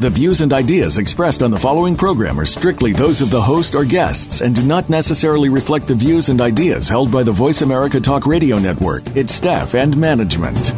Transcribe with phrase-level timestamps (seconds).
[0.00, 3.74] The views and ideas expressed on the following program are strictly those of the host
[3.74, 7.60] or guests and do not necessarily reflect the views and ideas held by the Voice
[7.60, 10.68] America Talk Radio Network, its staff, and management.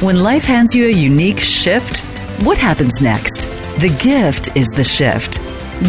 [0.00, 2.04] When life hands you a unique shift,
[2.44, 3.48] what happens next?
[3.80, 5.40] The gift is the shift.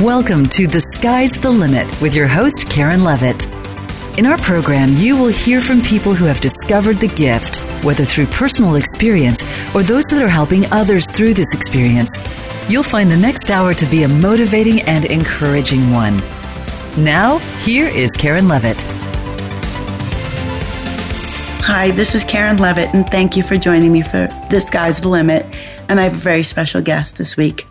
[0.01, 3.54] Welcome to The Sky's the Limit with your host, Karen Levitt.
[4.17, 8.27] In our program, you will hear from people who have discovered the gift, whether through
[8.27, 9.43] personal experience
[9.75, 12.21] or those that are helping others through this experience.
[12.69, 16.15] You'll find the next hour to be a motivating and encouraging one.
[16.97, 18.81] Now, here is Karen Levitt.
[21.65, 25.09] Hi, this is Karen Levitt, and thank you for joining me for The Sky's the
[25.09, 25.45] Limit.
[25.89, 27.67] And I have a very special guest this week,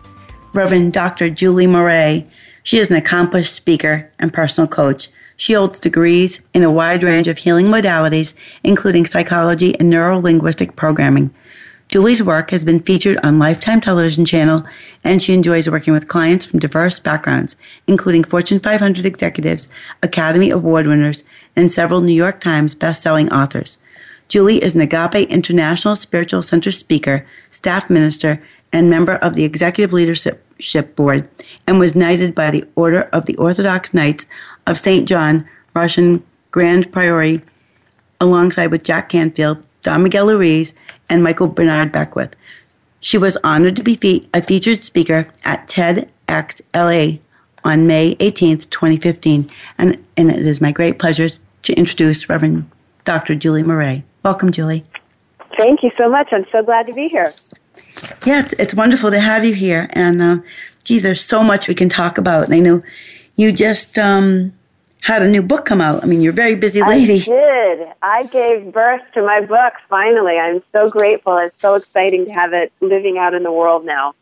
[0.53, 1.27] Reverend Dr.
[1.27, 2.27] Julie Moret.
[2.61, 7.27] She is an accomplished speaker and personal coach she holds degrees in a wide range
[7.27, 8.33] of healing modalities,
[8.63, 11.33] including psychology and neurolinguistic programming.
[11.87, 14.65] Julie's work has been featured on Lifetime Television Channel,
[15.03, 17.55] and she enjoys working with clients from diverse backgrounds,
[17.85, 19.67] including Fortune 500 executives,
[20.01, 21.23] Academy Award winners,
[21.55, 23.77] and several New York Times best-selling authors.
[24.27, 28.41] Julie is an Agape International Spiritual Center speaker, staff minister,
[28.73, 31.29] and member of the Executive Leadership Board,
[31.67, 34.25] and was knighted by the Order of the Orthodox Knights
[34.67, 35.07] of St.
[35.07, 37.41] John, Russian Grand Priory,
[38.19, 40.73] alongside with Jack Canfield, Don Miguel Ruiz,
[41.09, 42.35] and Michael Bernard Beckwith.
[42.99, 47.19] She was honored to be fe- a featured speaker at TEDx LA
[47.63, 51.29] on May 18th, 2015, and, and it is my great pleasure
[51.63, 52.69] to introduce Reverend
[53.03, 53.35] Dr.
[53.35, 54.03] Julie Moret.
[54.23, 54.85] Welcome, Julie.
[55.57, 56.29] Thank you so much.
[56.31, 57.33] I'm so glad to be here.
[58.25, 59.87] Yeah, it's, it's wonderful to have you here.
[59.93, 60.37] And, uh,
[60.83, 62.45] geez, there's so much we can talk about.
[62.45, 62.81] And I know
[63.35, 64.53] you just um,
[65.01, 66.03] had a new book come out.
[66.03, 67.21] I mean, you're a very busy lady.
[67.21, 67.87] I did.
[68.01, 70.37] I gave birth to my book finally.
[70.37, 71.37] I'm so grateful.
[71.37, 74.15] It's so exciting to have it living out in the world now.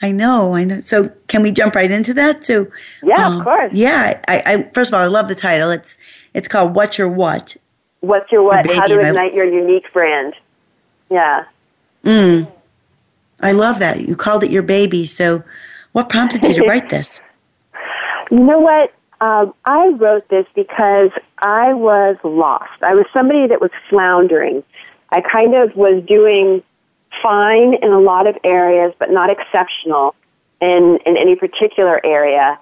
[0.00, 0.80] I know, I know.
[0.80, 2.44] So, can we jump right into that?
[2.44, 2.70] too?
[3.02, 3.72] yeah, uh, of course.
[3.72, 5.70] Yeah, I, I, first of all, I love the title.
[5.70, 5.98] It's
[6.34, 7.56] it's called "What's Your What."
[8.00, 8.64] What's your what?
[8.70, 10.34] How to ignite your unique brand.
[11.10, 11.46] Yeah.
[12.04, 12.50] Mm.
[13.40, 14.06] I love that.
[14.06, 15.04] You called it your baby.
[15.04, 15.42] So,
[15.92, 17.20] what prompted you to write this?
[18.30, 18.92] You know what?
[19.20, 22.82] Um, I wrote this because I was lost.
[22.82, 24.62] I was somebody that was floundering.
[25.10, 26.62] I kind of was doing
[27.22, 30.14] fine in a lot of areas, but not exceptional
[30.60, 32.58] in, in any particular area.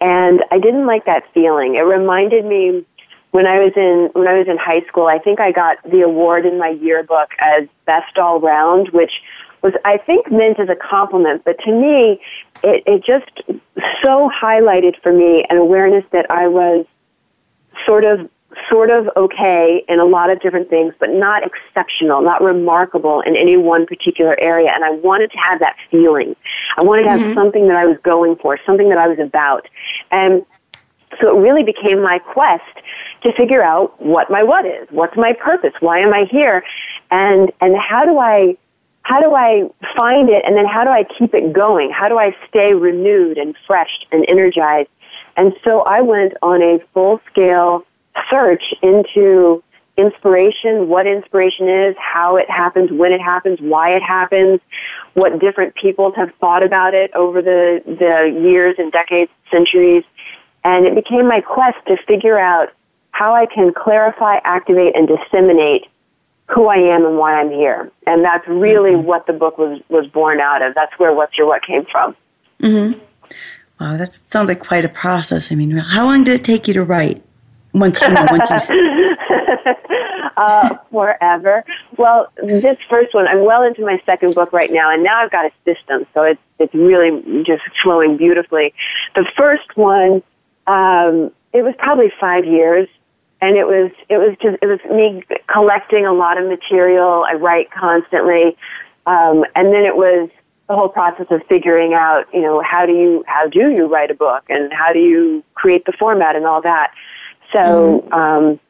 [0.00, 1.76] And I didn't like that feeling.
[1.76, 2.84] It reminded me
[3.30, 5.06] when I was in when I was in high school.
[5.06, 9.12] I think I got the award in my yearbook as best all round, which
[9.62, 12.20] was I think meant as a compliment, but to me,
[12.62, 13.30] it, it just
[14.04, 16.86] so highlighted for me an awareness that I was
[17.86, 18.28] sort of
[18.68, 23.36] sort of okay in a lot of different things, but not exceptional, not remarkable in
[23.36, 24.72] any one particular area.
[24.74, 26.34] And I wanted to have that feeling.
[26.76, 27.38] I wanted to have mm-hmm.
[27.38, 29.68] something that I was going for, something that I was about.
[30.10, 30.44] And
[31.20, 32.64] so it really became my quest
[33.22, 36.64] to figure out what my what is, what's my purpose, why am I here,
[37.10, 38.56] and and how do I
[39.10, 41.90] how do I find it and then how do I keep it going?
[41.90, 44.88] How do I stay renewed and fresh and energized?
[45.36, 47.84] And so I went on a full scale
[48.30, 49.64] search into
[49.96, 54.60] inspiration, what inspiration is, how it happens, when it happens, why it happens,
[55.14, 60.04] what different people have thought about it over the, the years and decades, centuries.
[60.62, 62.68] And it became my quest to figure out
[63.10, 65.88] how I can clarify, activate, and disseminate
[66.52, 67.90] who I am and why I'm here.
[68.06, 69.06] And that's really mm-hmm.
[69.06, 70.74] what the book was, was born out of.
[70.74, 72.16] That's where What's Your What came from.
[72.60, 72.98] Mm-hmm.
[73.80, 75.50] Wow, that sounds like quite a process.
[75.50, 77.22] I mean, how long did it take you to write?
[77.72, 79.16] Once you know, once you.
[80.36, 81.64] uh, forever.
[81.96, 85.30] Well, this first one, I'm well into my second book right now, and now I've
[85.30, 88.74] got a system, so it's it's really just flowing beautifully.
[89.14, 90.22] The first one,
[90.66, 92.88] um, it was probably five years
[93.40, 97.24] and it was it was just it was me collecting a lot of material.
[97.26, 98.56] I write constantly,
[99.06, 100.28] um, and then it was
[100.68, 104.10] the whole process of figuring out, you know, how do you how do you write
[104.10, 106.92] a book and how do you create the format and all that.
[107.52, 108.12] So mm-hmm.
[108.12, 108.60] um,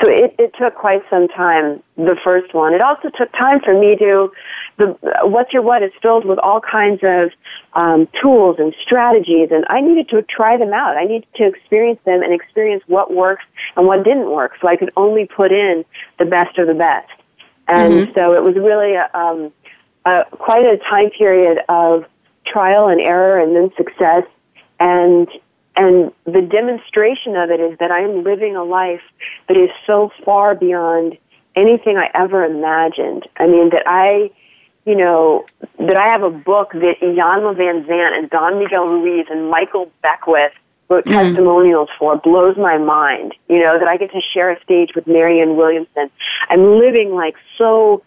[0.00, 2.72] so it, it took quite some time, the first one.
[2.72, 4.32] It also took time for me to,
[4.78, 4.86] the
[5.22, 7.30] What's Your What is filled with all kinds of
[7.74, 10.96] um, tools and strategies, and I needed to try them out.
[10.96, 13.44] I needed to experience them and experience what works
[13.76, 15.84] and what didn't work, so I could only put in
[16.18, 17.10] the best of the best.
[17.68, 18.12] And mm-hmm.
[18.14, 19.52] so it was really um,
[20.06, 22.06] a, quite a time period of
[22.46, 24.24] trial and error and then success
[24.80, 25.28] and
[25.76, 29.02] and the demonstration of it is that I am living a life
[29.48, 31.16] that is so far beyond
[31.56, 33.26] anything I ever imagined.
[33.36, 34.30] I mean, that I,
[34.84, 35.46] you know,
[35.78, 40.52] that I have a book that Iyanla Vanzant and Don Miguel Ruiz and Michael Beckwith
[40.88, 41.12] wrote mm-hmm.
[41.12, 43.34] testimonials for blows my mind.
[43.48, 46.10] You know, that I get to share a stage with Marianne Williamson.
[46.48, 48.02] I'm living like so,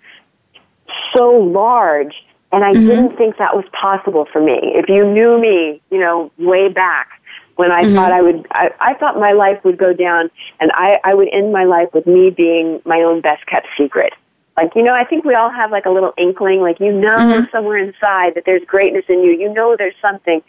[1.16, 2.14] so large.
[2.52, 2.88] And I mm-hmm.
[2.88, 4.60] didn't think that was possible for me.
[4.76, 7.10] If you knew me, you know, way back,
[7.56, 7.96] when I mm-hmm.
[7.96, 10.30] thought I would, I, I thought my life would go down
[10.60, 14.14] and I, I would end my life with me being my own best kept secret.
[14.58, 17.18] Like, you know, I think we all have like a little inkling, like you know
[17.18, 17.46] mm-hmm.
[17.52, 19.32] somewhere inside that there's greatness in you.
[19.32, 20.42] You know there's something.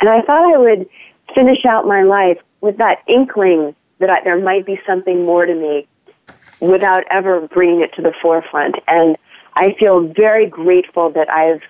[0.00, 0.88] And I thought I would
[1.34, 5.54] finish out my life with that inkling that I, there might be something more to
[5.54, 5.86] me
[6.60, 8.76] without ever bringing it to the forefront.
[8.88, 9.16] And
[9.54, 11.62] I feel very grateful that I've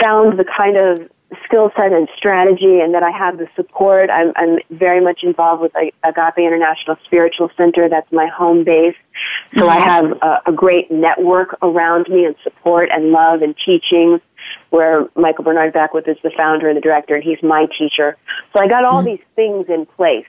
[0.00, 1.10] found the kind of
[1.44, 4.10] skill set and strategy and that I have the support.
[4.10, 5.72] I'm, I'm very much involved with
[6.04, 7.88] Agape International Spiritual Center.
[7.88, 8.94] That's my home base.
[9.54, 9.68] So mm-hmm.
[9.68, 14.20] I have a, a, great network around me and support and love and teaching
[14.70, 18.16] where Michael Bernard Beckwith is the founder and the director and he's my teacher.
[18.52, 19.16] So I got all mm-hmm.
[19.16, 20.26] these things in place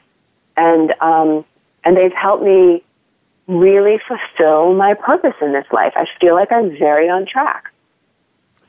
[0.55, 1.45] and, um,
[1.83, 2.83] and they've helped me
[3.47, 5.93] really fulfill my purpose in this life.
[5.95, 7.71] I feel like I'm very on track.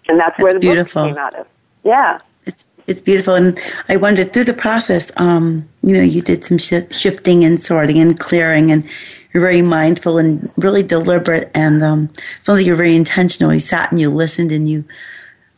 [0.08, 1.02] And that's, that's where the beautiful.
[1.02, 1.46] book came out of.
[1.88, 2.18] Yeah.
[2.44, 3.58] It's it's beautiful, and
[3.88, 5.10] I wondered through the process.
[5.16, 8.86] Um, you know, you did some sh- shifting and sorting and clearing, and
[9.32, 13.52] you're very mindful and really deliberate, and um, sounds like you're very intentional.
[13.52, 14.84] You sat and you listened, and you,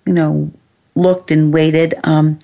[0.07, 0.51] you know,
[0.95, 1.95] looked and waited.
[2.05, 2.39] Um,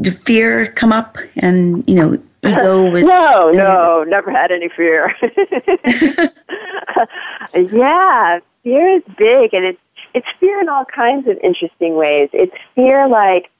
[0.00, 5.14] did fear come up, and you know, ego was no, no, never had any fear.
[7.54, 9.80] yeah, fear is big, and it's
[10.14, 12.28] it's fear in all kinds of interesting ways.
[12.32, 13.50] It's fear like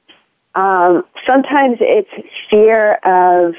[0.55, 2.11] um, sometimes it's
[2.51, 3.55] fear of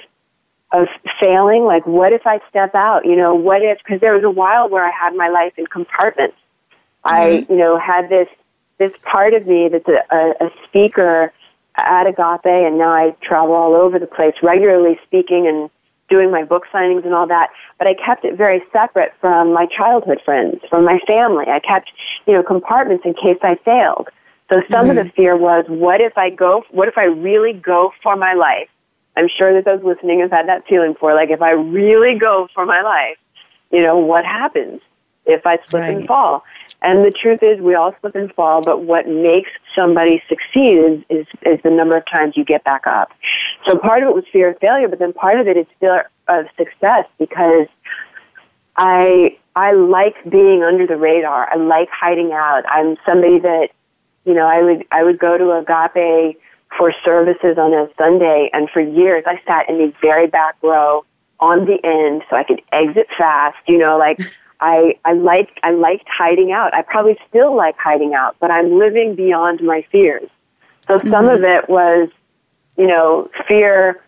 [0.72, 0.88] of
[1.20, 1.64] failing.
[1.64, 3.06] Like, what if I step out?
[3.06, 3.80] You know, what if?
[3.80, 6.38] Because there was a while where I had my life in compartments.
[7.06, 7.16] Mm-hmm.
[7.16, 8.28] I, you know, had this
[8.78, 11.32] this part of me that's a, a, a speaker
[11.76, 15.70] at Agape, and now I travel all over the place regularly speaking and
[16.12, 17.50] doing my book signings and all that,
[17.80, 21.46] but I kept it very separate from my childhood friends, from my family.
[21.48, 21.90] I kept,
[22.28, 24.10] you know, compartments in case I failed.
[24.50, 24.90] So some mm-hmm.
[24.92, 25.16] of the mm-hmm.
[25.16, 28.70] fear was, what if I go, what if I really go for my life?
[29.16, 32.48] I'm sure that those listening have had that feeling for, like, if I really go
[32.54, 33.18] for my life,
[33.72, 34.82] you know, what happens
[35.26, 35.98] if I slip right.
[35.98, 36.44] and fall?
[36.82, 41.04] And the truth is, we all slip and fall, but what makes somebody succeed is,
[41.10, 43.12] is, is the number of times you get back up.
[43.68, 46.10] So part of it was fear of failure, but then part of it is fear
[46.28, 47.68] of success because
[48.76, 51.50] I, I like being under the radar.
[51.52, 52.64] I like hiding out.
[52.68, 53.70] I'm somebody that,
[54.26, 56.40] you know, I would, I would go to Agape
[56.78, 61.06] for services on a Sunday, and for years I sat in the very back row
[61.40, 64.22] on the end so I could exit fast, you know, like
[64.62, 66.74] I, I like I liked hiding out.
[66.74, 70.30] I probably still like hiding out, but I'm living beyond my fears.
[70.88, 71.30] So some mm-hmm.
[71.30, 72.10] of it was,
[72.78, 74.02] you know, fear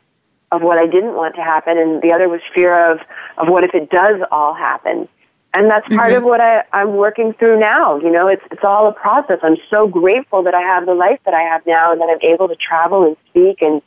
[0.51, 2.99] of what I didn't want to happen, and the other was fear of
[3.37, 5.09] of what if it does all happen.
[5.55, 6.17] And that's part mm-hmm.
[6.17, 7.99] of what I, I'm working through now.
[7.99, 9.39] You know, it's it's all a process.
[9.41, 12.21] I'm so grateful that I have the life that I have now, and that I'm
[12.21, 13.81] able to travel and speak and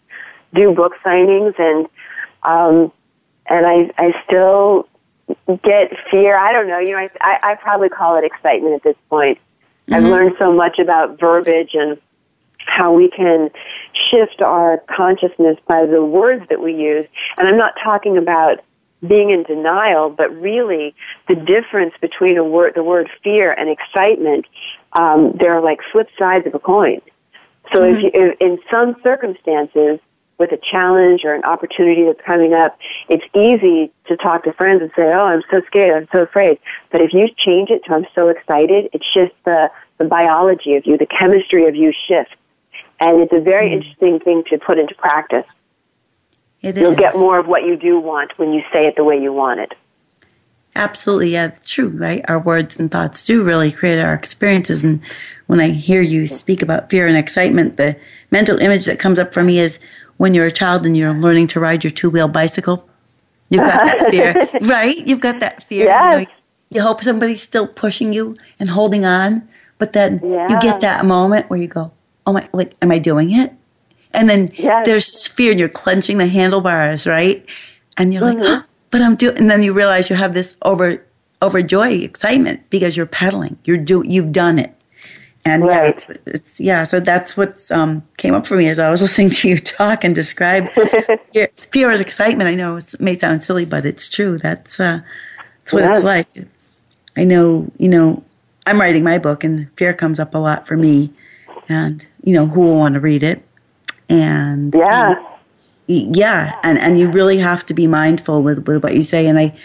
[0.53, 1.87] do book signings, and
[2.43, 2.93] um,
[3.47, 4.89] and I I still
[5.63, 6.37] get fear.
[6.37, 6.79] I don't know.
[6.79, 9.39] You know, I, I, I probably call it excitement at this point.
[9.89, 9.95] Mm-hmm.
[9.95, 11.99] I've learned so much about verbiage and
[12.59, 13.51] how we can
[14.11, 17.07] shift our consciousness by the words that we use.
[17.39, 18.61] And I'm not talking about
[19.07, 20.95] being in denial, but really
[21.29, 24.47] the difference between a word, the word fear and excitement,
[24.93, 27.01] um, they're like flip sides of a coin.
[27.73, 27.97] So mm-hmm.
[27.97, 30.01] if, you, if in some circumstances,
[30.39, 32.79] with a challenge or an opportunity that's coming up,
[33.09, 36.59] it's easy to talk to friends and say, "Oh, I'm so scared, I'm so afraid."
[36.91, 40.87] But if you change it to "I'm so excited," it shifts the the biology of
[40.87, 42.35] you, the chemistry of you shifts,
[43.01, 43.79] and it's a very mm-hmm.
[43.79, 45.47] interesting thing to put into practice.
[46.63, 46.99] It You'll is.
[46.99, 49.61] get more of what you do want when you say it the way you want
[49.61, 49.75] it.
[50.75, 52.23] Absolutely, yeah, it's true, right?
[52.29, 54.85] Our words and thoughts do really create our experiences.
[54.85, 55.01] And
[55.47, 57.97] when I hear you speak about fear and excitement, the
[58.31, 59.79] mental image that comes up for me is
[60.19, 62.89] when you're a child and you're learning to ride your two wheel bicycle
[63.49, 64.97] You've got that fear, right?
[65.07, 65.85] You've got that fear.
[65.85, 66.21] Yes.
[66.21, 66.33] You, know,
[66.71, 70.49] you hope somebody's still pushing you and holding on, but then Yeah.
[70.51, 71.93] you get that moment where you go,
[72.27, 72.49] "Oh my!
[72.53, 73.53] Like, am I doing it?"
[74.13, 74.85] And then Yes.
[74.85, 77.47] there's fear, and you're clenching the handlebars, right?
[77.97, 78.63] And you're like, Mm-hmm.
[78.63, 81.05] "Oh, "But I'm doing." And then you realize you have this over
[81.41, 83.59] overjoy excitement because you're pedaling.
[83.65, 84.76] You're do you've done it.
[85.47, 86.05] And yeah, Right.
[86.09, 86.83] it's, it's yeah.
[86.83, 90.03] So that's what's um, came up for me as I was listening to you talk
[90.03, 90.69] and describe
[91.33, 92.49] fear, fear as excitement.
[92.49, 94.39] I know it may sound silly, but it's true.
[94.39, 95.01] That's uh,
[95.63, 96.29] that's what it's like.
[97.17, 97.71] I know.
[97.79, 98.25] You know,
[98.67, 101.13] I'm writing my book, and fear comes up a lot for me.
[101.69, 103.41] And you know, who will want to read it?
[104.09, 105.15] And Yeah.
[105.87, 109.29] yeah, and and you really have to be mindful with with what you say.
[109.29, 109.57] And I,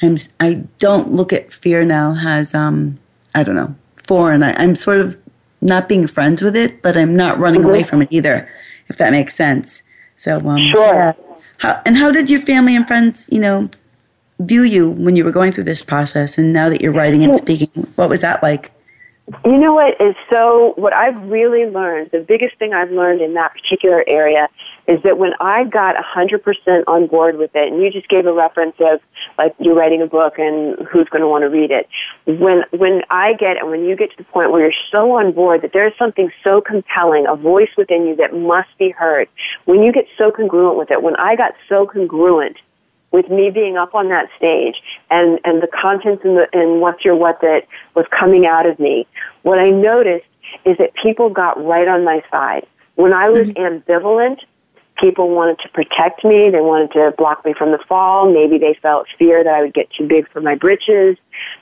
[0.00, 2.98] I'm I don't look at fear now as um
[3.34, 3.74] I don't know
[4.08, 4.42] foreign.
[4.42, 5.16] I, I'm sort of
[5.60, 8.48] not being friends with it, but I'm not running away from it either,
[8.88, 9.82] if that makes sense.
[10.16, 10.94] So um, Sure.
[10.94, 11.12] yeah.
[11.58, 13.68] How, and how did your family and friends, you know,
[14.38, 17.36] view you when you were going through this process, and now that you're writing and
[17.36, 17.68] speaking?
[17.96, 18.70] What was that like?
[19.44, 23.34] You know what is so, what I've really learned, the biggest thing I've learned in
[23.34, 24.48] that particular area
[24.86, 28.32] is that when I got 100% on board with it, and you just gave a
[28.32, 29.00] reference of
[29.36, 31.86] like you're writing a book and who's going to want to read it.
[32.24, 35.32] When, when I get and when you get to the point where you're so on
[35.32, 39.28] board that there's something so compelling, a voice within you that must be heard,
[39.66, 42.56] when you get so congruent with it, when I got so congruent
[43.10, 44.76] with me being up on that stage
[45.10, 48.78] and, and the contents and, the, and what's your what that was coming out of
[48.78, 49.06] me,
[49.42, 50.26] what I noticed
[50.64, 52.66] is that people got right on my side.
[52.96, 53.92] When I was mm-hmm.
[53.92, 54.40] ambivalent,
[55.00, 56.50] people wanted to protect me.
[56.50, 58.30] They wanted to block me from the fall.
[58.30, 61.16] Maybe they felt fear that I would get too big for my britches.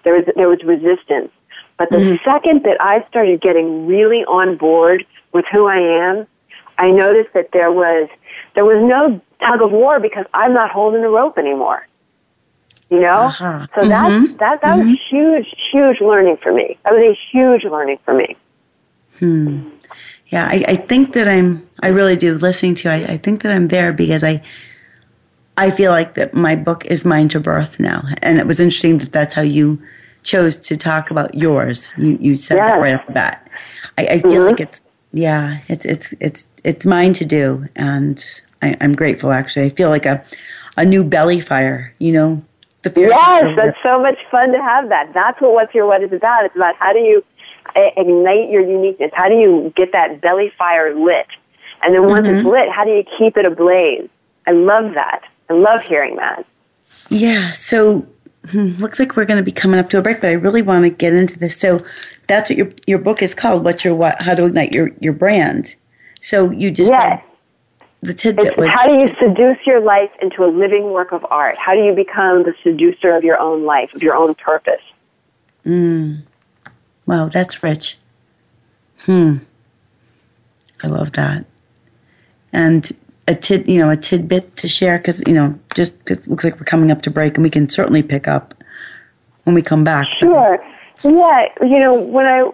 [0.04, 1.30] There was, there was resistance.
[1.78, 2.24] But the mm-hmm.
[2.24, 6.26] second that I started getting really on board with who I am,
[6.78, 8.08] I noticed that there was
[8.54, 11.86] there was no tug of war because I'm not holding the rope anymore.
[12.90, 13.66] You know, Uh-huh.
[13.74, 16.78] so that that that was huge, huge learning for me.
[16.84, 18.36] That was a huge learning for me.
[19.18, 19.68] Hmm.
[20.28, 21.68] Yeah, I, I think that I'm.
[21.82, 22.34] I really do.
[22.36, 24.42] Listening to, you, I, I think that I'm there because I,
[25.56, 28.98] I feel like that my book is mine to birth now, and it was interesting
[28.98, 29.80] that that's how you
[30.22, 31.92] chose to talk about yours.
[31.96, 33.48] You you said that right off the bat.
[33.98, 34.80] I, I feel like it's
[35.12, 38.24] yeah, it's it's it's it's mine to do, and
[38.62, 39.32] I, I'm grateful.
[39.32, 40.24] Actually, I feel like a
[40.76, 41.94] a new belly fire.
[41.98, 42.44] You know,
[42.82, 43.08] the fear.
[43.08, 45.12] Yes, that's so much fun to have that.
[45.14, 46.44] That's what What's Your What is about.
[46.44, 47.24] It's about how do you
[47.74, 49.10] ignite your uniqueness?
[49.14, 51.26] How do you get that belly fire lit?
[51.82, 54.08] And then once it's lit, how do you keep it ablaze?
[54.46, 55.22] I love that.
[55.50, 56.46] I love hearing that.
[57.10, 58.06] Yeah, so
[58.50, 60.62] hmm, looks like we're going to be coming up to a break, but I really
[60.62, 61.56] want to get into this.
[61.56, 61.78] So
[62.26, 63.64] that's what your your book is called.
[63.64, 64.20] What's your what?
[64.22, 65.74] How to ignite your your brand.
[66.20, 67.22] So you just Yes.
[68.02, 71.24] the tidbit It's was how do you seduce your life into a living work of
[71.30, 71.56] art?
[71.56, 74.82] How do you become the seducer of your own life, of your own purpose?
[77.06, 77.98] wow, that's rich.
[79.04, 79.38] Hmm,
[80.82, 81.44] I love that.
[82.52, 82.90] And
[83.28, 86.54] a tid, you know, a tidbit to share because you know, just it looks like
[86.54, 88.54] we're coming up to break, and we can certainly pick up
[89.44, 90.08] when we come back.
[90.20, 90.58] Sure.
[91.04, 92.50] Yeah, you know, when I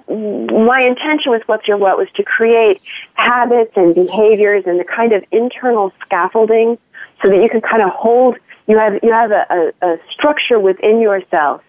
[0.53, 2.81] my intention with what's your what was to create
[3.15, 6.79] habits and behaviors and the kind of internal scaffolding
[7.23, 10.59] so that you can kind of hold you have you have a, a, a structure
[10.59, 11.63] within yourself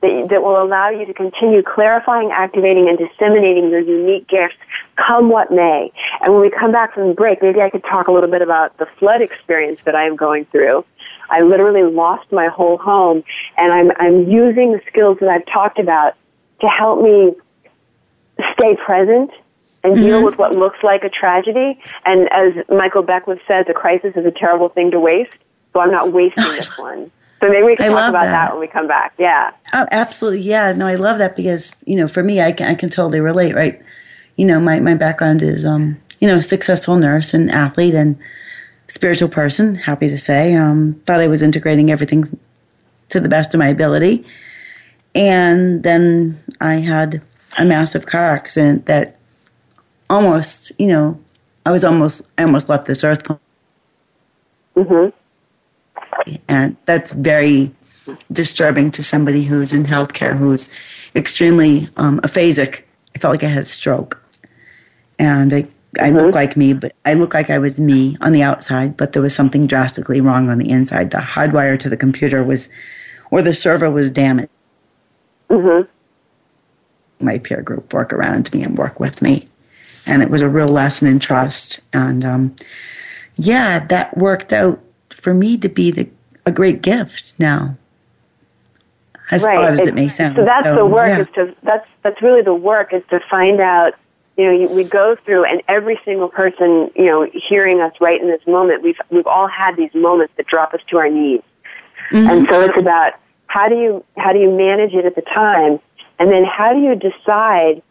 [0.00, 4.56] that that will allow you to continue clarifying, activating, and disseminating your unique gifts,
[4.96, 5.92] come what may.
[6.20, 8.42] And when we come back from the break, maybe I could talk a little bit
[8.42, 10.84] about the flood experience that I am going through.
[11.32, 13.24] I literally lost my whole home,
[13.56, 16.14] and I'm I'm using the skills that I've talked about
[16.60, 17.34] to help me
[18.54, 19.30] stay present
[19.84, 21.80] and deal with what looks like a tragedy.
[22.04, 25.34] And as Michael Beckwith says, a crisis is a terrible thing to waste.
[25.72, 27.10] So I'm not wasting this one.
[27.40, 28.30] So maybe we can I talk about that.
[28.30, 29.12] that when we come back.
[29.18, 29.50] Yeah.
[29.72, 30.42] Oh, absolutely.
[30.42, 30.72] Yeah.
[30.72, 33.56] No, I love that because, you know, for me, I can, I can totally relate,
[33.56, 33.82] right?
[34.36, 38.16] You know, my, my background is, um, you know, successful nurse and athlete and
[38.92, 40.54] spiritual person, happy to say.
[40.54, 42.38] Um, thought I was integrating everything
[43.08, 44.22] to the best of my ability.
[45.14, 47.22] And then I had
[47.56, 49.16] a massive car accident that
[50.10, 51.18] almost, you know,
[51.64, 53.22] I was almost, I almost left this earth.
[54.76, 55.08] hmm
[56.46, 57.74] And that's very
[58.30, 60.68] disturbing to somebody who's in healthcare who's
[61.14, 62.82] extremely um, aphasic.
[63.14, 64.22] I felt like I had a stroke.
[65.18, 65.66] And I,
[66.00, 69.12] I look like me, but I look like I was me on the outside, but
[69.12, 71.10] there was something drastically wrong on the inside.
[71.10, 72.68] The hardwire to the computer was,
[73.30, 74.50] or the server was damaged.
[75.50, 75.82] hmm
[77.20, 79.48] My peer group work around me and work with me.
[80.06, 81.80] And it was a real lesson in trust.
[81.92, 82.56] And um,
[83.36, 84.80] yeah, that worked out
[85.10, 86.08] for me to be the
[86.44, 87.76] a great gift now.
[89.30, 89.58] As right.
[89.58, 90.36] odd as it, it may sound.
[90.36, 91.08] So that's so, the work.
[91.08, 91.20] Yeah.
[91.20, 93.94] Is to that's that's really the work is to find out.
[94.36, 98.28] You know, we go through, and every single person, you know, hearing us right in
[98.28, 101.42] this moment, we've we've all had these moments that drop us to our knees,
[102.10, 102.28] mm-hmm.
[102.30, 103.12] and so it's about
[103.46, 105.80] how do you how do you manage it at the time,
[106.18, 107.82] and then how do you decide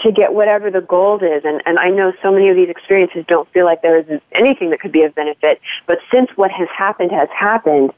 [0.00, 1.44] to get whatever the goal is.
[1.44, 4.70] And, and I know so many of these experiences don't feel like there is anything
[4.70, 7.92] that could be of benefit, but since what has happened has happened,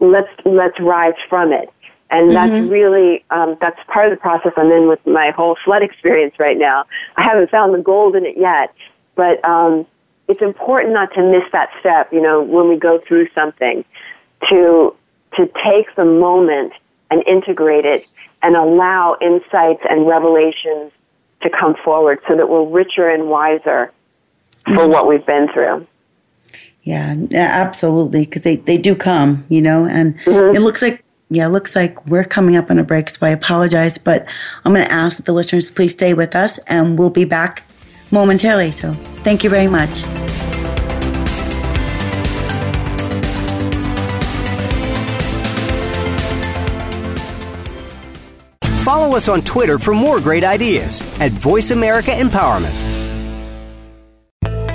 [0.00, 1.70] let's, let's rise from it.
[2.10, 2.70] And that's mm-hmm.
[2.70, 6.56] really, um, that's part of the process I'm in with my whole flood experience right
[6.56, 6.86] now.
[7.16, 8.74] I haven't found the gold in it yet,
[9.14, 9.86] but, um,
[10.26, 13.84] it's important not to miss that step, you know, when we go through something,
[14.48, 14.94] to,
[15.36, 16.72] to take the moment
[17.10, 18.06] and integrate it
[18.42, 20.92] and allow insights and revelations
[21.42, 23.92] to come forward so that we're richer and wiser
[24.64, 24.92] for mm-hmm.
[24.92, 25.86] what we've been through.
[26.82, 30.56] Yeah, absolutely, because they, they do come, you know, and mm-hmm.
[30.56, 33.30] it looks like, yeah, it looks like we're coming up on a break, so I
[33.30, 34.26] apologize, but
[34.64, 37.24] I'm going to ask that the listeners to please stay with us, and we'll be
[37.24, 37.64] back
[38.10, 38.70] momentarily.
[38.70, 38.94] So
[39.24, 40.00] thank you very much.
[48.82, 52.72] Follow us on Twitter for more great ideas at Voice America Empowerment.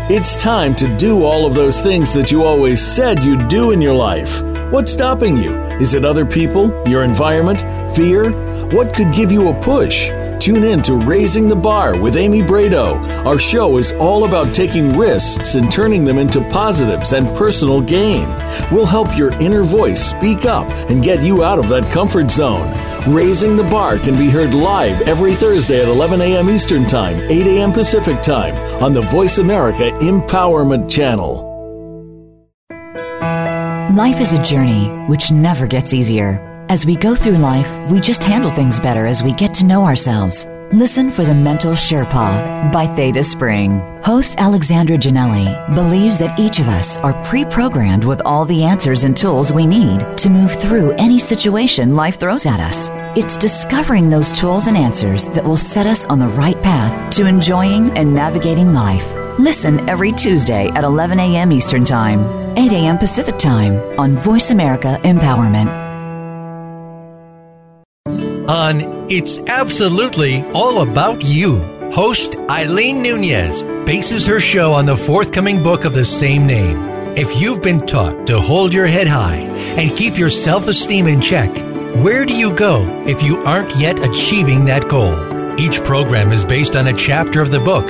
[0.07, 3.81] It's time to do all of those things that you always said you'd do in
[3.81, 4.43] your life.
[4.73, 5.55] What's stopping you?
[5.79, 7.61] Is it other people, your environment,
[7.95, 8.31] fear?
[8.69, 10.09] What could give you a push?
[10.39, 12.97] Tune in to Raising the Bar with Amy Brado.
[13.23, 18.27] Our show is all about taking risks and turning them into positives and personal gain.
[18.71, 22.67] We'll help your inner voice speak up and get you out of that comfort zone.
[23.13, 26.49] Raising the Bar can be heard live every Thursday at 11 a.m.
[26.49, 27.71] Eastern Time, 8 a.m.
[27.73, 31.52] Pacific Time on the Voice America Empowerment Channel.
[33.93, 36.39] Life is a journey which never gets easier.
[36.67, 39.85] As we go through life, we just handle things better as we get to know
[39.85, 40.47] ourselves.
[40.71, 43.77] Listen for the Mental Sherpa by Theta Spring.
[44.01, 49.03] Host Alexandra Janelli believes that each of us are pre programmed with all the answers
[49.03, 52.89] and tools we need to move through any situation life throws at us.
[53.15, 57.27] It's discovering those tools and answers that will set us on the right path to
[57.27, 59.22] enjoying and navigating life.
[59.39, 61.51] Listen every Tuesday at 11 a.m.
[61.51, 62.97] Eastern Time, 8 a.m.
[62.97, 65.83] Pacific Time on Voice America Empowerment
[68.47, 71.61] on It's Absolutely All About You.
[71.91, 76.77] Host Eileen Nunez bases her show on the forthcoming book of the same name.
[77.15, 79.37] If you've been taught to hold your head high
[79.77, 81.49] and keep your self esteem in check,
[82.03, 85.13] where do you go if you aren't yet achieving that goal?
[85.59, 87.87] Each program is based on a chapter of the book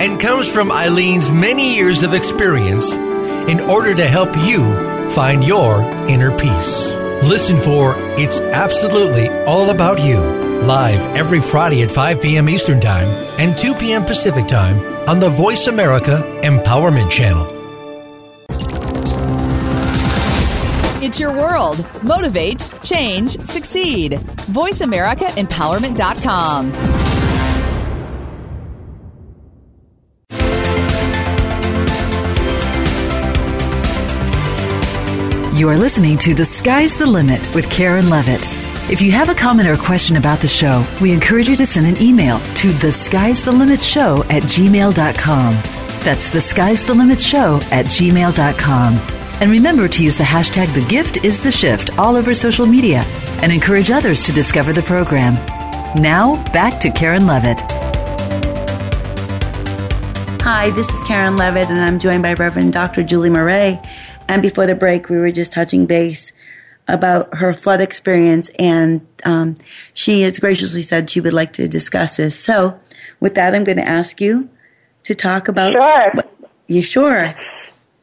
[0.00, 4.62] and comes from Eileen's many years of experience in order to help you
[5.10, 6.92] find your inner peace.
[7.24, 12.48] Listen for It's Absolutely All About You, live every Friday at 5 p.m.
[12.48, 14.04] Eastern Time and 2 p.m.
[14.04, 14.78] Pacific Time
[15.08, 17.50] on the Voice America Empowerment Channel.
[21.02, 21.84] It's your world.
[22.02, 24.12] Motivate, change, succeed.
[24.12, 27.03] VoiceAmericaEmpowerment.com.
[35.54, 38.44] You are listening to The Sky's the Limit with Karen Levitt.
[38.90, 41.86] If you have a comment or question about the show, we encourage you to send
[41.86, 45.54] an email to the sky's the limit show at gmail.com.
[46.02, 48.94] That's the sky's the limit show at gmail.com.
[49.40, 53.04] And remember to use the hashtag the gift is the shift all over social media
[53.40, 55.34] and encourage others to discover the program.
[55.94, 57.60] Now, back to Karen Levitt.
[60.42, 63.04] Hi, this is Karen Levitt, and I'm joined by Reverend Dr.
[63.04, 63.80] Julie Moret.
[64.28, 66.32] And before the break, we were just touching base
[66.86, 69.56] about her flood experience, and um,
[69.94, 72.38] she has graciously said she would like to discuss this.
[72.38, 72.78] So,
[73.20, 74.50] with that, I'm going to ask you
[75.04, 75.72] to talk about.
[75.72, 76.10] Sure.
[76.12, 76.30] What,
[76.66, 77.34] you sure?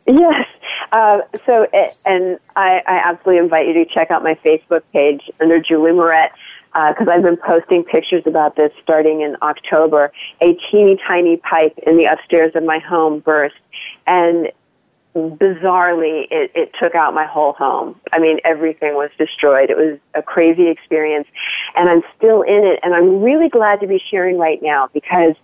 [0.08, 0.46] Yes.
[0.92, 1.68] Uh, so,
[2.06, 6.32] and I, I, absolutely invite you to check out my Facebook page under Julie Moret
[6.74, 10.12] because uh, I've been posting pictures about this starting in October.
[10.42, 13.56] A teeny tiny pipe in the upstairs of my home burst,
[14.06, 14.52] and
[15.16, 18.00] bizarrely, it, it took out my whole home.
[18.14, 19.70] I mean, everything was destroyed.
[19.70, 21.28] It was a crazy experience,
[21.76, 22.80] and I'm still in it.
[22.84, 25.36] And I'm really glad to be sharing right now because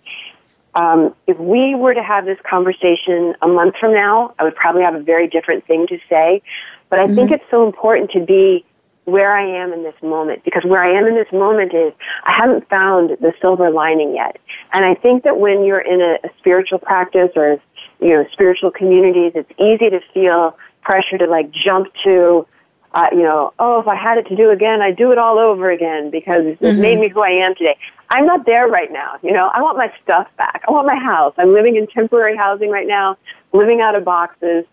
[0.74, 4.82] um, if we were to have this conversation a month from now, I would probably
[4.82, 6.40] have a very different thing to say.
[6.88, 7.14] But I mm-hmm.
[7.16, 8.64] think it's so important to be
[9.04, 12.32] where I am in this moment because where I am in this moment is I
[12.32, 14.38] haven't found the silver lining yet.
[14.74, 17.58] And I think that when you're in a, a spiritual practice or
[18.00, 22.46] you know, spiritual communities, it's easy to feel pressure to like jump to,
[22.94, 25.38] uh, you know, oh, if I had it to do again, I'd do it all
[25.38, 26.80] over again because it mm-hmm.
[26.80, 27.76] made me who I am today.
[28.10, 29.16] I'm not there right now.
[29.22, 30.62] You know, I want my stuff back.
[30.66, 31.34] I want my house.
[31.36, 33.16] I'm living in temporary housing right now,
[33.52, 34.64] living out of boxes.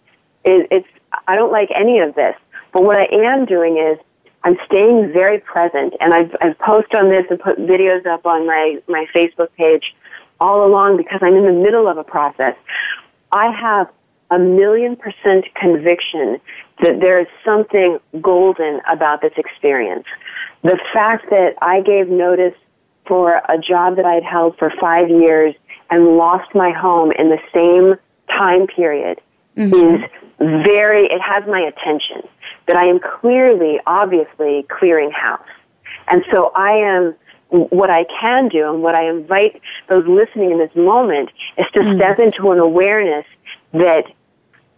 [0.45, 0.87] It, it's,
[1.27, 2.35] I don't like any of this.
[2.71, 3.97] But what I am doing is
[4.43, 8.45] I'm staying very present and I've, I've posted on this and put videos up on
[8.45, 9.95] my, my Facebook page
[10.39, 12.55] all along because I'm in the middle of a process.
[13.31, 13.87] I have
[14.31, 16.39] a million percent conviction
[16.81, 20.05] that there is something golden about this experience.
[20.63, 22.55] The fact that I gave notice
[23.07, 25.53] for a job that I had held for five years
[25.89, 27.95] and lost my home in the same
[28.29, 29.21] time period
[29.55, 29.95] mm-hmm.
[29.95, 30.09] is
[30.65, 32.27] very, it has my attention.
[32.67, 35.47] That I am clearly, obviously clearing house.
[36.07, 37.15] And so I am,
[37.49, 41.79] what I can do and what I invite those listening in this moment is to
[41.79, 41.97] mm-hmm.
[41.97, 43.25] step into an awareness
[43.73, 44.05] that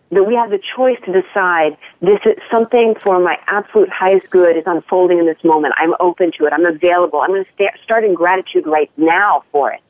[0.09, 4.55] that we have the choice to decide this is something for my absolute highest good
[4.55, 5.73] is unfolding in this moment.
[5.77, 6.53] I'm open to it.
[6.53, 7.19] I'm available.
[7.19, 9.81] I'm going to st- start in gratitude right now for it.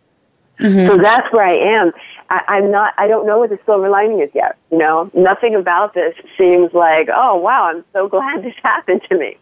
[0.60, 0.88] Mm-hmm.
[0.88, 1.92] So that's where I am.
[2.32, 4.58] I, I'm not, I don't know what the silver lining is yet.
[4.72, 9.18] You know, nothing about this seems like, oh wow, I'm so glad this happened to
[9.18, 9.38] me.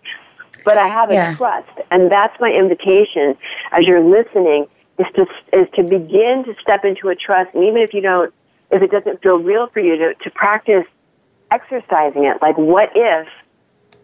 [0.65, 1.37] But I have a yeah.
[1.37, 1.69] trust.
[1.91, 3.37] And that's my invitation
[3.71, 4.67] as you're listening
[4.99, 7.53] is to, is to begin to step into a trust.
[7.53, 8.33] And even if you don't
[8.71, 10.85] if it doesn't feel real for you to, to practice
[11.51, 12.41] exercising it.
[12.41, 13.27] Like, what if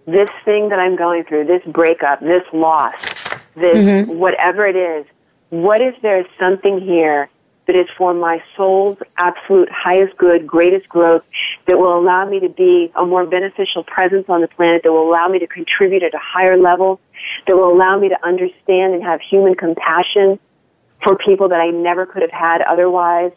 [0.06, 3.02] this thing that I'm going through, this breakup, this loss,
[3.56, 4.18] this mm-hmm.
[4.18, 5.06] whatever it is,
[5.50, 7.30] what if there's something here
[7.72, 11.24] that is for my soul's absolute highest good, greatest growth,
[11.68, 15.10] that will allow me to be a more beneficial presence on the planet, that will
[15.10, 17.00] allow me to contribute at a higher level,
[17.48, 20.38] that will allow me to understand and have human compassion
[21.02, 23.32] for people that I never could have had otherwise,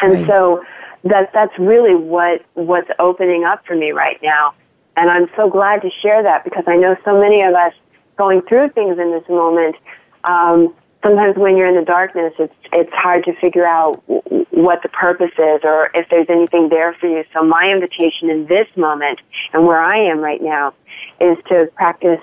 [0.00, 0.26] and right.
[0.26, 0.64] so
[1.02, 4.54] that that's really what what's opening up for me right now.
[4.96, 7.72] And I'm so glad to share that because I know so many of us
[8.16, 9.74] going through things in this moment.
[10.22, 10.72] Um,
[11.04, 14.02] sometimes when you're in the darkness, it's it's hard to figure out
[14.50, 17.24] what the purpose is or if there's anything there for you.
[17.32, 19.20] So my invitation in this moment
[19.52, 20.74] and where I am right now
[21.20, 22.20] is to practice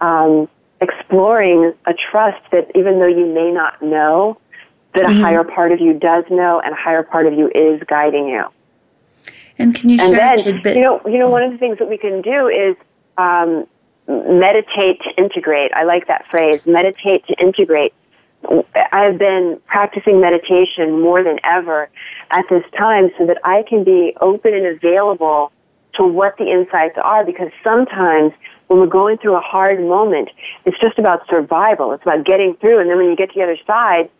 [0.00, 0.48] um,
[0.80, 4.38] exploring a trust that even though you may not know,
[4.94, 5.20] that mm-hmm.
[5.20, 8.28] a higher part of you does know and a higher part of you is guiding
[8.28, 8.44] you.
[9.58, 11.98] And can you and then, You know, you know, one of the things that we
[11.98, 12.76] can do is
[13.18, 13.66] um,
[14.08, 15.72] meditate to integrate.
[15.74, 17.94] I like that phrase, meditate to integrate.
[18.92, 21.88] I've been practicing meditation more than ever
[22.30, 25.52] at this time so that I can be open and available
[25.94, 28.32] to what the insights are because sometimes
[28.66, 30.30] when we're going through a hard moment,
[30.64, 31.92] it's just about survival.
[31.92, 34.10] It's about getting through and then when you get to the other side,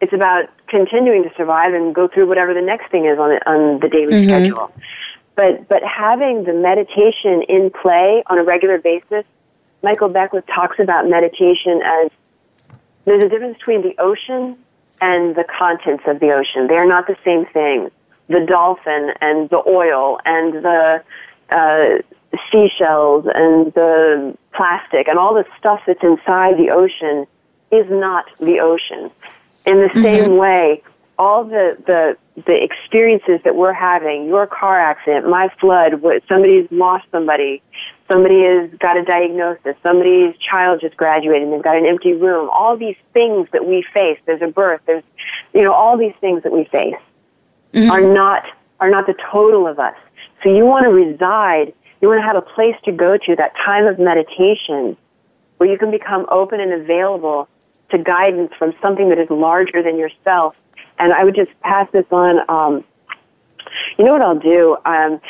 [0.00, 3.50] it's about continuing to survive and go through whatever the next thing is on the,
[3.50, 4.28] on the daily mm-hmm.
[4.28, 4.72] schedule.
[5.34, 9.24] But but having the meditation in play on a regular basis,
[9.82, 12.10] Michael Beckwith talks about meditation as
[13.10, 14.56] there's a difference between the ocean
[15.00, 16.66] and the contents of the ocean.
[16.66, 17.90] They are not the same thing.
[18.28, 21.02] The dolphin and the oil and the
[21.50, 21.88] uh,
[22.50, 27.26] seashells and the plastic and all the stuff that's inside the ocean
[27.70, 29.10] is not the ocean.
[29.66, 30.02] In the mm-hmm.
[30.02, 30.82] same way,
[31.18, 32.16] all the, the,
[32.46, 37.62] the experiences that we're having, your car accident, my flood, what, somebody's lost somebody,
[38.08, 42.48] somebody has got a diagnosis, somebody's child just graduated and they've got an empty room,
[42.52, 45.04] all these things that we face, there's a birth, there's,
[45.54, 46.94] you know, all these things that we face
[47.74, 47.90] mm-hmm.
[47.90, 48.44] are not,
[48.80, 49.94] are not the total of us.
[50.42, 53.52] So you want to reside, you want to have a place to go to, that
[53.64, 54.96] time of meditation,
[55.58, 57.48] where you can become open and available
[57.90, 60.54] to guidance from something that is larger than yourself.
[60.98, 62.38] And I would just pass this on.
[62.48, 62.84] Um,
[63.98, 64.76] you know what I'll do?
[64.86, 65.20] Um,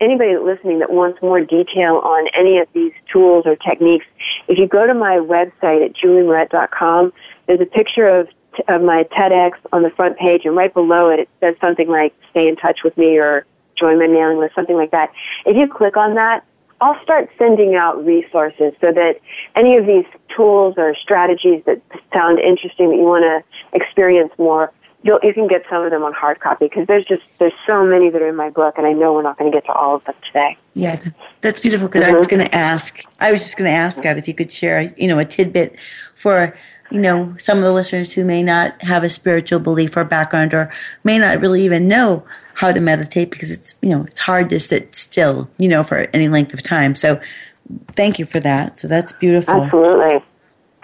[0.00, 4.06] anybody listening that wants more detail on any of these tools or techniques,
[4.46, 7.12] if you go to my website at juliemoret.com,
[7.46, 8.28] there's a picture of
[8.68, 12.14] of my TEDx on the front page, and right below it, it says something like
[12.30, 13.44] "Stay in touch with me" or
[13.78, 15.10] "Join my mailing list," something like that.
[15.44, 16.42] If you click on that,
[16.80, 19.20] I'll start sending out resources so that
[19.54, 24.72] any of these tools or strategies that sound interesting that you want to experience more,
[25.06, 27.84] you'll, you can get some of them on hard copy because there's just there's so
[27.84, 29.72] many that are in my book, and I know we're not going to get to
[29.72, 30.56] all of them today.
[30.74, 31.00] Yeah,
[31.40, 31.86] that's beautiful.
[31.88, 32.14] Because mm-hmm.
[32.14, 32.36] I was mm-hmm.
[32.36, 35.06] going to ask, I was just going to ask God if you could share, you
[35.06, 35.76] know, a tidbit
[36.20, 36.56] for
[36.90, 40.54] you know some of the listeners who may not have a spiritual belief or background
[40.54, 40.72] or
[41.04, 44.60] may not really even know how to meditate because it's you know it's hard to
[44.60, 47.20] sit still you know for any length of time so
[47.92, 50.22] thank you for that so that's beautiful absolutely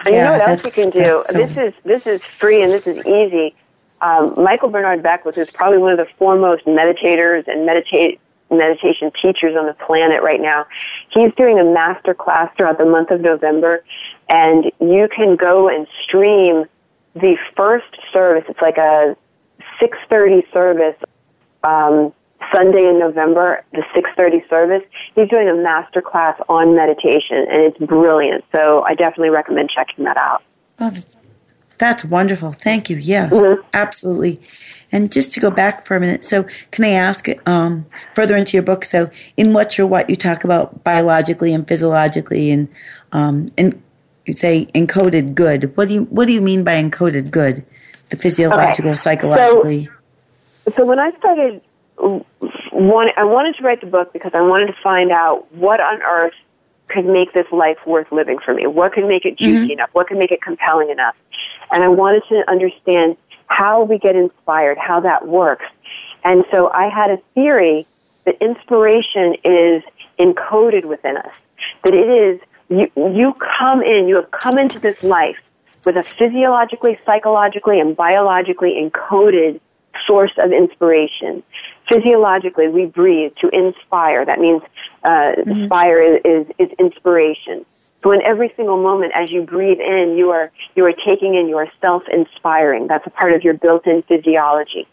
[0.05, 2.61] and yeah, you know what else you can do so this is this is free
[2.61, 3.55] and this is easy
[4.03, 8.19] um, michael bernard beckwith is probably one of the foremost meditators and meditate
[8.57, 10.65] meditation teachers on the planet right now.
[11.09, 13.83] He's doing a master class throughout the month of November,
[14.29, 16.65] and you can go and stream
[17.15, 18.43] the first service.
[18.47, 19.15] It's like a
[19.79, 20.95] 6:30 service.
[21.63, 22.13] Um,
[22.53, 24.83] Sunday in November, the 6:30 service.
[25.15, 28.43] He's doing a master class on meditation, and it's brilliant.
[28.51, 30.43] So I definitely recommend checking that out.
[30.79, 31.15] Oh, that's,
[31.83, 32.53] that's wonderful.
[32.53, 32.95] Thank you.
[32.95, 33.61] Yes, mm-hmm.
[33.73, 34.39] absolutely.
[34.93, 38.55] And just to go back for a minute, so can I ask um, further into
[38.55, 38.85] your book?
[38.85, 42.69] So, in What's Your What, you talk about biologically and physiologically, and
[43.11, 43.81] um, and
[44.25, 45.75] you say encoded good.
[45.75, 47.65] What do you what do you mean by encoded good?
[48.09, 48.99] The physiological, okay.
[48.99, 49.89] psychologically.
[50.63, 51.61] So, so when I started
[51.97, 56.01] one, I wanted to write the book because I wanted to find out what on
[56.01, 56.33] earth
[56.87, 58.67] could make this life worth living for me.
[58.67, 59.71] What could make it juicy mm-hmm.
[59.71, 59.89] enough?
[59.93, 61.15] What could make it compelling enough?
[61.71, 65.65] And I wanted to understand how we get inspired, how that works.
[66.23, 67.85] And so I had a theory
[68.25, 69.83] that inspiration is
[70.19, 71.35] encoded within us.
[71.83, 75.37] That it is, you, you come in, you have come into this life
[75.85, 79.59] with a physiologically, psychologically, and biologically encoded
[80.07, 81.43] source of inspiration
[81.89, 84.25] physiologically we breathe to inspire.
[84.25, 84.61] That means
[85.03, 85.49] uh, mm-hmm.
[85.49, 87.65] inspire is, is, is inspiration.
[88.03, 91.47] So in every single moment, as you breathe in, you are you are taking in,
[91.47, 92.87] you are self-inspiring.
[92.87, 94.87] That's a part of your built-in physiology.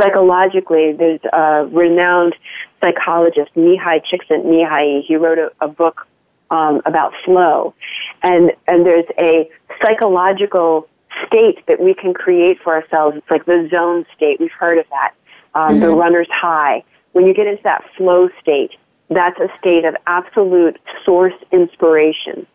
[0.00, 2.34] Psychologically, there's a renowned
[2.80, 5.04] psychologist, Mihai Csikszentmihalyi.
[5.06, 6.06] He wrote a, a book
[6.50, 7.74] um, about flow,
[8.22, 9.48] and and there's a
[9.82, 10.88] psychological
[11.26, 13.16] state that we can create for ourselves.
[13.16, 14.40] It's like the zone state.
[14.40, 15.12] We've heard of that
[15.56, 15.80] um, mm-hmm.
[15.80, 16.84] the runner's high.
[17.12, 18.72] When you get into that flow state,
[19.10, 22.46] that's a state of absolute source inspiration.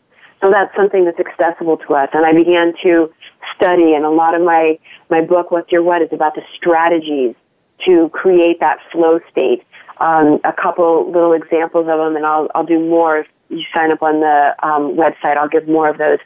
[0.42, 2.10] So that's something that's accessible to us.
[2.14, 3.14] And I began to
[3.56, 7.36] study, and a lot of my, my book, What's Your What, is about the strategies
[7.86, 9.64] to create that flow state.
[10.00, 13.92] Um, a couple little examples of them, and I'll, I'll do more if you sign
[13.92, 15.38] up on the um, website.
[15.38, 16.20] I'll give more of those.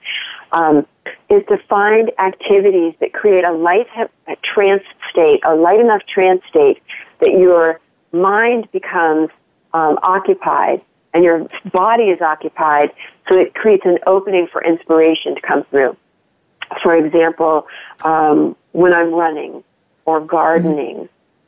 [0.54, 0.88] Um,
[1.30, 3.88] is to find activities that create a light
[4.28, 6.82] a trance state, a light enough trance state
[7.20, 7.80] that your
[8.12, 9.30] mind becomes
[9.76, 10.82] um, occupied
[11.14, 12.92] and your body is occupied,
[13.28, 15.96] so it creates an opening for inspiration to come through.
[16.84, 17.68] For example,
[18.04, 19.64] um, when I'm running
[20.06, 21.08] or gardening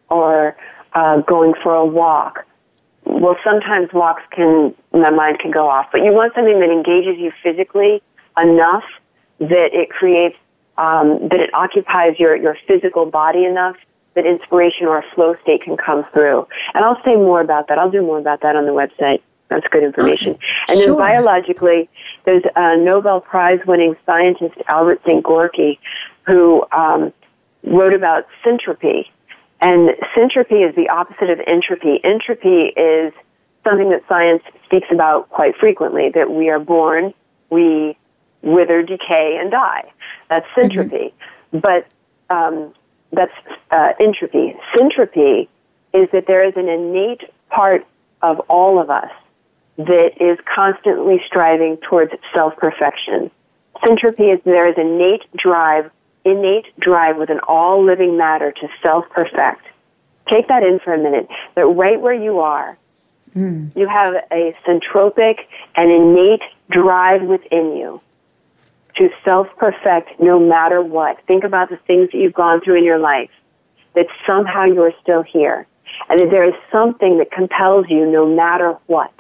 [0.09, 0.55] or
[0.93, 2.45] uh, going for a walk.
[3.05, 7.17] Well, sometimes walks can, my mind can go off, but you want something that engages
[7.17, 8.01] you physically
[8.41, 8.83] enough
[9.39, 10.37] that it creates,
[10.77, 13.75] um, that it occupies your, your physical body enough
[14.17, 16.47] that inspiration or a flow state can come through.
[16.73, 17.77] And I'll say more about that.
[17.79, 19.21] I'll do more about that on the website.
[19.49, 20.31] That's good information.
[20.31, 20.41] Okay.
[20.67, 20.97] And then sure.
[20.97, 21.89] biologically,
[22.25, 25.79] there's a Nobel Prize winning scientist, Albert Szent-Györgyi,
[26.25, 27.13] who um,
[27.63, 29.05] wrote about syntropy.
[29.61, 32.03] And syntropy is the opposite of entropy.
[32.03, 33.13] Entropy is
[33.63, 37.13] something that science speaks about quite frequently, that we are born,
[37.49, 37.97] we
[38.41, 39.89] wither, decay, and die.
[40.29, 41.13] That's syntropy.
[41.53, 41.59] Mm-hmm.
[41.59, 41.87] But
[42.29, 42.73] um,
[43.11, 43.31] that's
[43.71, 44.55] uh, entropy.
[44.75, 45.47] Syntropy
[45.93, 47.85] is that there is an innate part
[48.21, 49.11] of all of us
[49.77, 53.31] that is constantly striving towards self-perfection.
[53.83, 55.91] Syntropy is there is innate drive,
[56.25, 59.61] innate drive within all living matter to self-perfect.
[60.27, 61.27] Take that in for a minute.
[61.55, 62.77] That right where you are,
[63.35, 63.73] mm.
[63.75, 65.41] you have a syntropic
[65.75, 68.01] and innate drive within you
[68.97, 71.21] to self perfect no matter what.
[71.27, 73.29] Think about the things that you've gone through in your life,
[73.93, 75.67] that somehow you're still here,
[76.09, 79.13] and that there is something that compels you no matter what.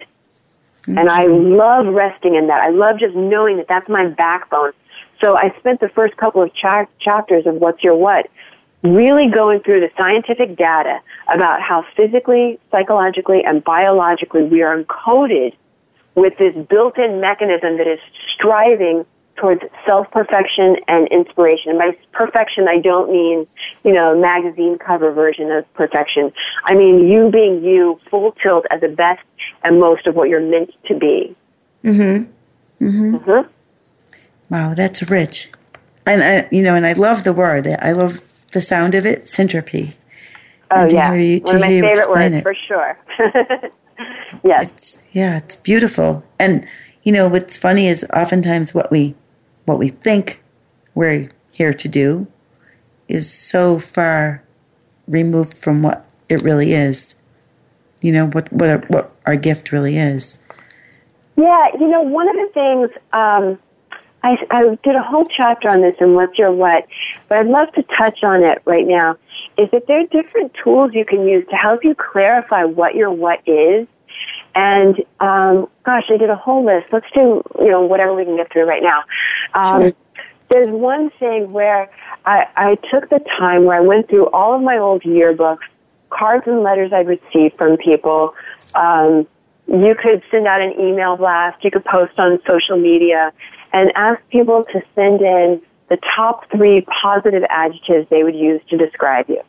[0.83, 0.97] Mm-hmm.
[0.97, 2.61] And I love resting in that.
[2.61, 4.71] I love just knowing that that's my backbone.
[5.21, 8.29] So I spent the first couple of cha- chapters of What's Your What
[8.83, 15.53] really going through the scientific data about how physically, psychologically, and biologically we are encoded
[16.15, 17.99] with this built-in mechanism that is
[18.33, 19.05] striving
[19.37, 21.71] towards self-perfection and inspiration.
[21.71, 23.47] And by perfection, I don't mean,
[23.83, 26.33] you know, magazine cover version of perfection.
[26.65, 29.21] I mean you being you, full tilt as the best
[29.63, 31.35] and most of what you're meant to be.
[31.83, 32.85] Mm-hmm.
[32.85, 33.15] Mm-hmm.
[33.15, 33.51] mm-hmm.
[34.49, 35.49] Wow, that's rich.
[36.05, 37.67] And, I, you know, and I love the word.
[37.67, 38.21] I love
[38.53, 39.95] the sound of it, syntropy.
[40.71, 41.13] Oh, yeah.
[41.13, 42.43] You, One of my favorite words, it.
[42.43, 42.97] for sure.
[44.43, 44.69] yes.
[44.69, 46.23] It's, yeah, it's beautiful.
[46.39, 46.65] And,
[47.03, 49.15] you know, what's funny is oftentimes what we
[49.67, 50.41] what we think
[50.95, 52.25] we're here to do
[53.09, 54.41] is so far
[55.07, 57.15] removed from what it really is.
[58.01, 60.39] You know what what what our gift really is.
[61.35, 63.59] Yeah, you know, one of the things um,
[64.23, 66.87] I, I did a whole chapter on this in What's Your What,
[67.27, 69.17] but I'd love to touch on it right now.
[69.57, 73.11] is that there are different tools you can use to help you clarify what your
[73.11, 73.87] what is.
[74.57, 76.87] And um, gosh, I did a whole list.
[76.91, 79.03] Let's do you know whatever we can get through right now.
[79.53, 79.91] Um, sure.
[80.49, 81.91] There's one thing where
[82.25, 85.59] I, I took the time where I went through all of my old yearbooks,
[86.09, 88.33] cards and letters I'd received from people.
[88.73, 89.27] Um,
[89.67, 91.63] you could send out an email blast.
[91.63, 93.33] You could post on social media
[93.73, 98.77] and ask people to send in the top three positive adjectives they would use to
[98.77, 99.43] describe you.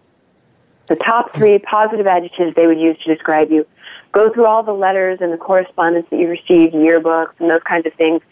[0.88, 3.66] The top three positive adjectives they would use to describe you.
[4.12, 7.86] Go through all the letters and the correspondence that you received, yearbooks and those kinds
[7.86, 8.22] of things,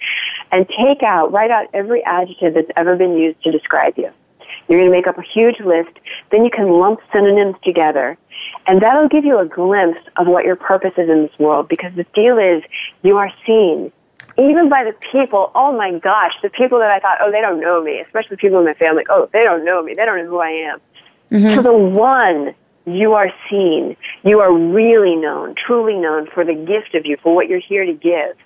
[0.50, 4.10] and take out, write out every adjective that's ever been used to describe you.
[4.68, 5.90] You're going to make up a huge list.
[6.30, 8.16] Then you can lump synonyms together.
[8.66, 11.94] And that'll give you a glimpse of what your purpose is in this world because
[11.94, 12.62] the deal is
[13.02, 13.92] you are seen
[14.38, 17.60] even by the people, oh my gosh, the people that I thought, oh, they don't
[17.60, 20.18] know me, especially the people in my family, oh, they don't know me, they don't
[20.18, 20.80] know who I am.
[21.30, 21.56] Mm-hmm.
[21.56, 22.54] To the one,
[22.86, 23.96] you are seen.
[24.24, 27.84] You are really known, truly known for the gift of you, for what you're here
[27.84, 28.36] to give.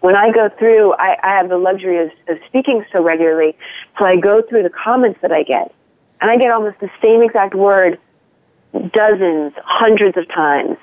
[0.00, 3.56] When I go through, I, I have the luxury of, of speaking so regularly,
[3.98, 5.74] so I go through the comments that I get,
[6.20, 7.98] and I get almost the same exact word
[8.92, 10.76] dozens, hundreds of times.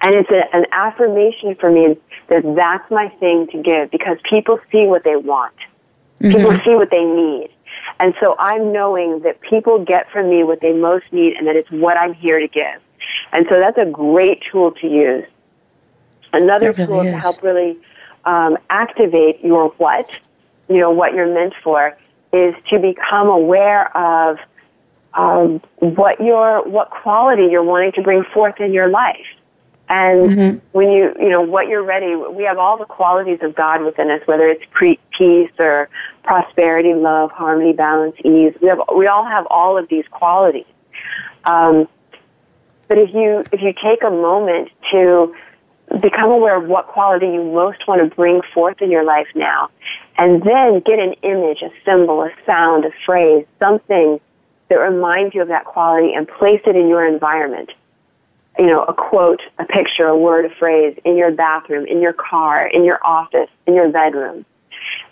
[0.00, 1.96] And it's a, an affirmation for me
[2.28, 5.54] that that's my thing to give because people see what they want.
[6.20, 6.36] Mm-hmm.
[6.36, 7.50] People see what they need.
[8.00, 11.56] And so I'm knowing that people get from me what they most need and that
[11.56, 12.80] it's what I'm here to give.
[13.32, 15.24] And so that's a great tool to use.
[16.32, 17.12] Another really tool is.
[17.12, 17.78] to help really
[18.24, 20.10] um, activate your what,
[20.68, 21.96] you know, what you're meant for,
[22.32, 24.38] is to become aware of
[25.14, 29.26] um, what your what quality you're wanting to bring forth in your life.
[29.88, 30.58] And mm-hmm.
[30.72, 34.10] when you, you know, what you're ready, we have all the qualities of God within
[34.10, 35.88] us, whether it's pre- peace or
[36.24, 38.54] prosperity, love, harmony, balance, ease.
[38.60, 40.66] We have, we all have all of these qualities.
[41.44, 41.88] Um,
[42.86, 45.34] but if you, if you take a moment to
[46.02, 49.70] become aware of what quality you most want to bring forth in your life now,
[50.18, 54.20] and then get an image, a symbol, a sound, a phrase, something
[54.68, 57.70] that reminds you of that quality and place it in your environment
[58.58, 62.12] you know, a quote, a picture, a word, a phrase in your bathroom, in your
[62.12, 64.44] car, in your office, in your bedroom.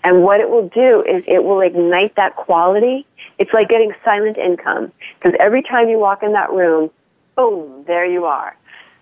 [0.03, 3.07] And what it will do is it will ignite that quality.
[3.39, 4.93] It's like getting silent income.
[5.19, 6.91] Because every time you walk in that room,
[7.37, 8.57] boom, there you are.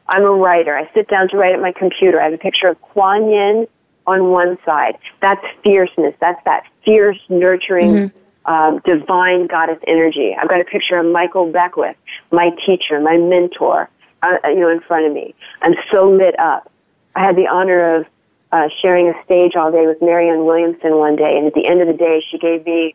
[0.08, 0.76] I'm a writer.
[0.76, 2.20] I sit down to write at my computer.
[2.20, 3.66] I have a picture of Kuan Yin
[4.06, 4.98] on one side.
[5.22, 6.14] That's fierceness.
[6.20, 8.52] That's that fierce, nurturing, mm-hmm.
[8.52, 10.36] um, divine goddess energy.
[10.38, 11.96] I've got a picture of Michael Beckwith,
[12.30, 13.88] my teacher, my mentor
[14.24, 15.34] uh, you know, in front of me.
[15.62, 16.70] I'm so lit up.
[17.14, 18.06] I had the honor of
[18.52, 21.80] uh, sharing a stage all day with Marianne Williamson one day, and at the end
[21.80, 22.94] of the day, she gave me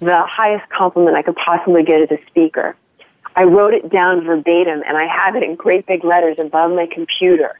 [0.00, 2.76] the highest compliment I could possibly get as a speaker.
[3.34, 6.86] I wrote it down verbatim, and I have it in great big letters above my
[6.86, 7.58] computer.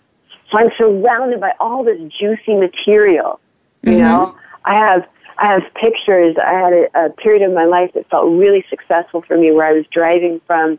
[0.50, 3.40] So I'm surrounded by all this juicy material.
[3.82, 4.00] You mm-hmm.
[4.00, 6.36] know, I have I have pictures.
[6.36, 9.66] I had a, a period of my life that felt really successful for me, where
[9.66, 10.78] I was driving from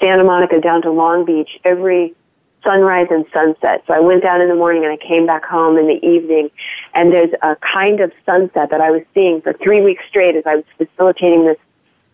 [0.00, 2.14] Santa Monica down to Long Beach every
[2.62, 3.82] sunrise and sunset.
[3.86, 6.50] So I went down in the morning and I came back home in the evening
[6.94, 10.44] and there's a kind of sunset that I was seeing for three weeks straight as
[10.46, 11.56] I was facilitating this,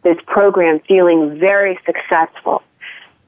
[0.03, 2.62] this program feeling very successful.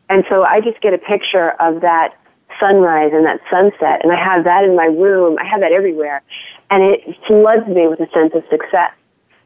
[0.08, 2.14] And so I just get a picture of that
[2.60, 5.38] sunrise and that sunset and I have that in my room.
[5.38, 6.22] I have that everywhere
[6.70, 8.92] and it floods me with a sense of success.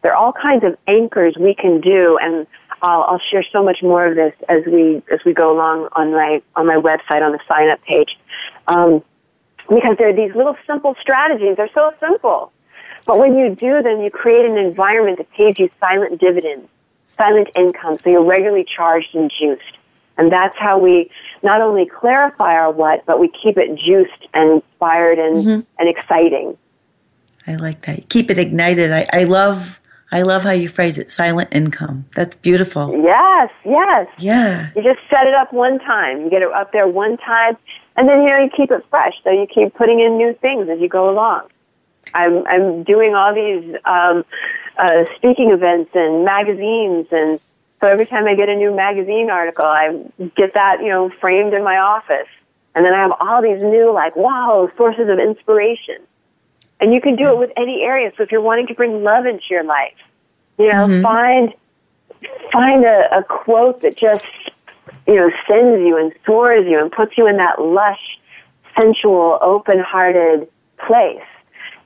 [0.03, 2.47] There are all kinds of anchors we can do and
[2.83, 6.13] I'll, I'll share so much more of this as we as we go along on
[6.13, 8.19] my on my website on the sign up page,
[8.67, 9.03] um,
[9.69, 11.57] because there are these little simple strategies.
[11.57, 12.53] They're so simple,
[13.07, 16.69] but when you do them, you create an environment that pays you silent dividends,
[17.17, 19.79] silent income, so you're regularly charged and juiced.
[20.19, 21.11] And that's how we
[21.43, 25.61] not only clarify our what, but we keep it juiced and inspired and, mm-hmm.
[25.79, 26.57] and exciting.
[27.47, 28.09] I like that.
[28.09, 28.93] Keep it ignited.
[28.93, 29.81] I, I love
[30.15, 32.05] I love how you phrase it, silent income.
[32.15, 33.03] That's beautiful.
[33.03, 34.07] Yes, yes.
[34.19, 34.71] Yeah.
[34.77, 36.21] You just set it up one time.
[36.21, 37.57] You get it up there one time,
[37.97, 39.15] and then, you know, you keep it fresh.
[39.25, 41.49] So you keep putting in new things as you go along.
[42.13, 44.25] I'm, I'm doing all these, um,
[44.77, 47.41] uh, speaking events and magazines and
[47.83, 50.05] so every time I get a new magazine article, I
[50.37, 52.29] get that, you know, framed in my office.
[52.77, 55.97] And then I have all these new, like, wow, sources of inspiration.
[56.81, 58.13] And you can do it with any area.
[58.17, 59.99] So if you're wanting to bring love into your life,
[60.59, 61.03] you know, mm-hmm.
[61.03, 61.55] find
[62.53, 64.25] find a, a quote that just
[65.09, 68.21] you know sends you and soars you and puts you in that lush,
[68.79, 70.49] sensual, open-hearted
[70.87, 71.21] place.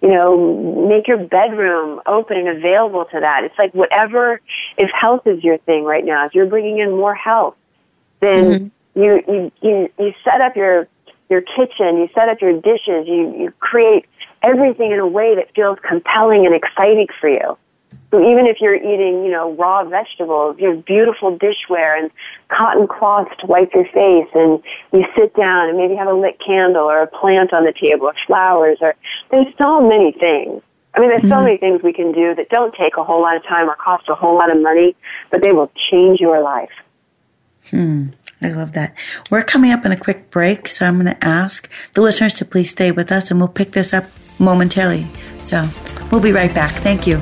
[0.03, 3.45] You know, make your bedroom open and available to that.
[3.45, 4.43] It's like whatever,
[4.79, 7.57] if health is your thing right now, if you're bringing in more health,
[8.21, 9.03] then mm-hmm.
[9.03, 10.89] you, you you you set up your
[11.29, 14.07] your kitchen, you set up your dishes, you you create
[14.43, 17.57] everything in a way that feels compelling and exciting for you.
[18.11, 22.11] So even if you're eating, you know, raw vegetables, you have beautiful dishware and
[22.49, 24.63] cotton cloths to wipe your face and
[24.93, 28.07] you sit down and maybe have a lit candle or a plant on the table
[28.07, 28.95] or flowers or
[29.31, 30.63] there's so many things.
[30.97, 31.45] I mean, there's so mm-hmm.
[31.45, 34.09] many things we can do that don't take a whole lot of time or cost
[34.09, 34.97] a whole lot of money,
[35.31, 36.71] but they will change your life.
[37.71, 38.09] Hmm.
[38.43, 38.95] I love that.
[39.31, 42.45] We're coming up in a quick break, so I'm going to ask the listeners to
[42.45, 44.05] please stay with us and we'll pick this up
[44.39, 45.07] momentarily.
[45.43, 45.65] So
[46.11, 46.73] we'll be right back.
[46.83, 47.19] Thank you.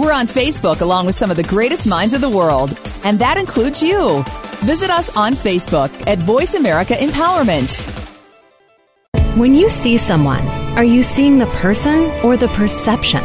[0.00, 3.36] We're on Facebook along with some of the greatest minds of the world, and that
[3.36, 4.24] includes you.
[4.64, 7.78] Visit us on Facebook at Voice America Empowerment.
[9.36, 10.46] When you see someone,
[10.76, 13.24] are you seeing the person or the perception?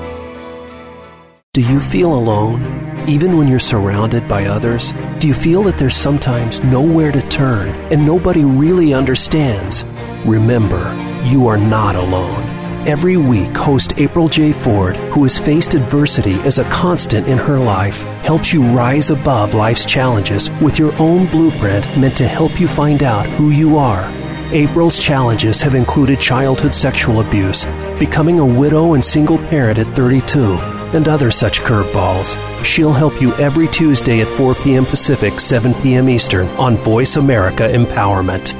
[1.53, 2.61] Do you feel alone,
[3.09, 4.93] even when you're surrounded by others?
[5.19, 9.83] Do you feel that there's sometimes nowhere to turn and nobody really understands?
[10.25, 10.79] Remember,
[11.25, 12.41] you are not alone.
[12.87, 14.53] Every week, host April J.
[14.53, 19.53] Ford, who has faced adversity as a constant in her life, helps you rise above
[19.53, 24.09] life's challenges with your own blueprint meant to help you find out who you are.
[24.53, 27.65] April's challenges have included childhood sexual abuse,
[27.99, 32.35] becoming a widow and single parent at 32, and other such curveballs.
[32.63, 34.85] She'll help you every Tuesday at 4 p.m.
[34.85, 36.09] Pacific, 7 p.m.
[36.09, 38.55] Eastern on Voice America Empowerment.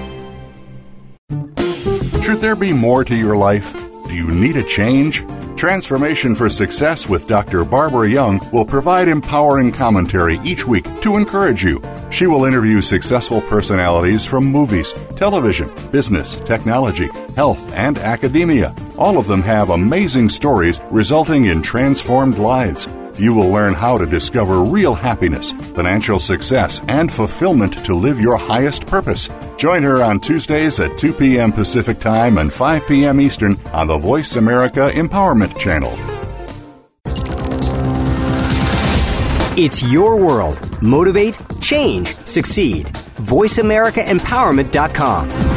[2.23, 3.73] Should there be more to your life?
[4.07, 5.23] Do you need a change?
[5.62, 7.64] Transformation for Success with Dr.
[7.64, 11.80] Barbara Young will provide empowering commentary each week to encourage you.
[12.09, 18.74] She will interview successful personalities from movies, television, business, technology, health, and academia.
[18.97, 22.88] All of them have amazing stories resulting in transformed lives.
[23.22, 28.36] You will learn how to discover real happiness, financial success, and fulfillment to live your
[28.36, 29.30] highest purpose.
[29.57, 31.51] Join her on Tuesdays at 2 p.m.
[31.51, 33.22] Pacific Time and 5 p.m.
[33.22, 35.95] Eastern on the Voice America Empowerment Channel.
[39.55, 40.82] It's your world.
[40.82, 42.88] Motivate, change, succeed.
[42.88, 45.50] VoiceAmericaEmpowerment.com.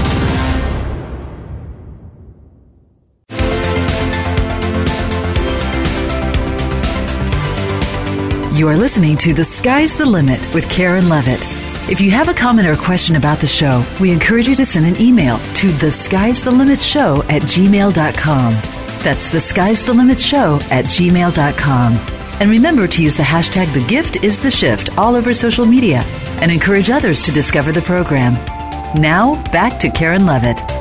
[8.54, 11.44] You are listening to The Sky's the Limit with Karen Levitt.
[11.90, 14.86] If you have a comment or question about the show, we encourage you to send
[14.86, 18.52] an email to the sky's the limit show at gmail.com.
[19.02, 21.92] That's the sky's the limit show at gmail.com.
[22.40, 26.04] And remember to use the hashtag the gift is the shift all over social media
[26.40, 28.34] and encourage others to discover the program.
[28.94, 30.73] Now, back to Karen Levitt.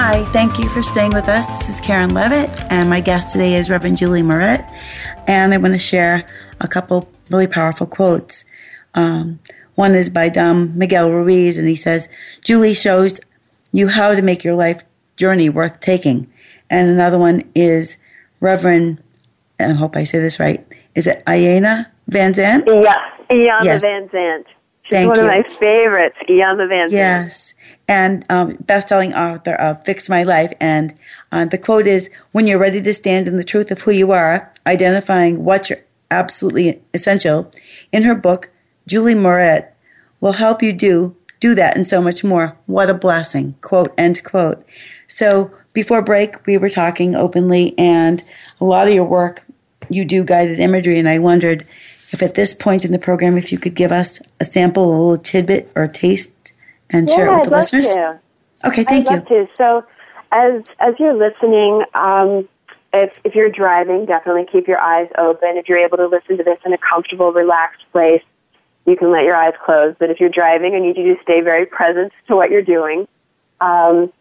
[0.00, 1.44] Hi, thank you for staying with us.
[1.58, 4.64] This is Karen Levitt, and my guest today is Reverend Julie Moret
[5.26, 6.24] and I want to share
[6.60, 8.44] a couple really powerful quotes.
[8.94, 9.40] Um,
[9.74, 12.08] one is by Don Miguel Ruiz, and he says,
[12.42, 13.20] Julie shows
[13.72, 14.82] you how to make your life
[15.16, 16.32] journey worth taking.
[16.70, 17.96] And another one is
[18.40, 19.02] Reverend,
[19.60, 22.66] I hope I say this right, is it Iyanla Vanzant?
[22.66, 22.98] Yeah,
[23.30, 23.82] Iyanla yes.
[23.82, 24.44] Vanzant.
[24.84, 25.24] She's Thank one you.
[25.24, 26.90] of my favorites, Iyanla Vanzant.
[26.92, 27.52] Yes,
[27.88, 30.52] and um, best-selling author of Fix My Life.
[30.60, 30.94] And
[31.32, 34.12] uh, the quote is, "When you're ready to stand in the truth of who you
[34.12, 35.72] are, identifying what's
[36.10, 37.50] absolutely essential."
[37.90, 38.50] In her book,
[38.86, 39.74] Julie Moret
[40.20, 42.56] will help you do do that and so much more.
[42.66, 43.56] What a blessing!
[43.62, 44.64] Quote end quote.
[45.08, 48.22] So before break, we were talking openly, and
[48.60, 49.44] a lot of your work
[49.88, 51.66] you do guided imagery, and I wondered
[52.10, 54.90] if at this point in the program, if you could give us a sample, a
[54.90, 56.30] little tidbit or a taste,
[56.90, 57.86] and yeah, it with I'd the love listeners.
[57.86, 58.20] To.
[58.64, 59.16] Okay, thank I'd you.
[59.16, 59.48] love to.
[59.56, 59.84] So,
[60.32, 62.48] as as you're listening, um,
[62.92, 65.56] if if you're driving, definitely keep your eyes open.
[65.56, 68.22] If you're able to listen to this in a comfortable, relaxed place,
[68.86, 69.94] you can let your eyes close.
[69.98, 73.06] But if you're driving, I need you to stay very present to what you're doing.
[73.60, 74.12] Um,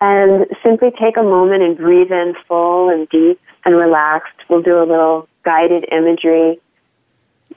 [0.00, 4.34] and simply take a moment and breathe in full and deep and relaxed.
[4.48, 6.60] We'll do a little guided imagery.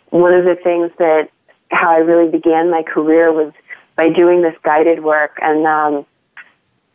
[0.10, 1.30] One of the things that
[1.72, 3.52] how I really began my career was
[3.96, 5.38] by doing this guided work.
[5.41, 6.06] And um,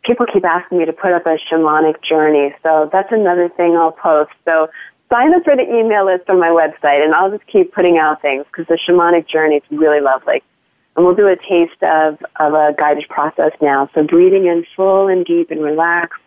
[0.03, 3.91] people keep asking me to put up a shamanic journey, so that's another thing I'll
[3.91, 4.31] post.
[4.45, 4.69] So
[5.11, 8.21] sign up for the email list on my website, and I'll just keep putting out
[8.21, 10.41] things because the shamanic journey is really lovely.
[10.95, 13.89] And we'll do a taste of, of a guided process now.
[13.93, 16.21] So breathing in full and deep and relaxed,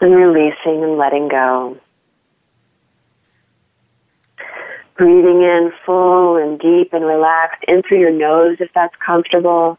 [0.00, 1.76] and releasing and letting go.
[4.98, 9.78] Breathing in full and deep and relaxed in through your nose if that's comfortable.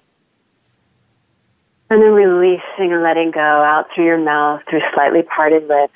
[1.89, 5.93] And then releasing and letting go out through your mouth through slightly parted lips.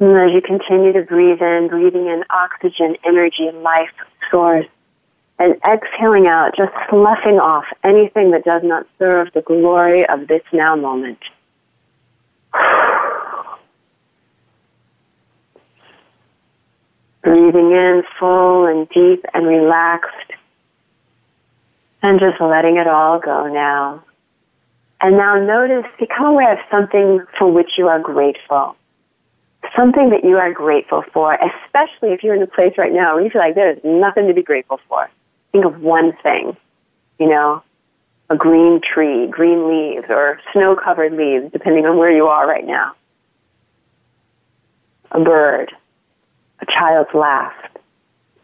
[0.00, 3.88] And as you continue to breathe in, breathing in oxygen, energy, life
[4.30, 4.66] source,
[5.38, 10.42] and exhaling out, just sloughing off anything that does not serve the glory of this
[10.52, 11.20] now moment.
[17.24, 20.32] Breathing in full and deep and relaxed.
[22.02, 24.04] And just letting it all go now.
[25.00, 28.76] And now notice, become aware of something for which you are grateful.
[29.74, 33.24] Something that you are grateful for, especially if you're in a place right now where
[33.24, 35.10] you feel like there's nothing to be grateful for.
[35.52, 36.56] Think of one thing,
[37.18, 37.62] you know,
[38.30, 42.66] a green tree, green leaves, or snow covered leaves, depending on where you are right
[42.66, 42.94] now.
[45.12, 45.72] A bird,
[46.60, 47.54] a child's laugh,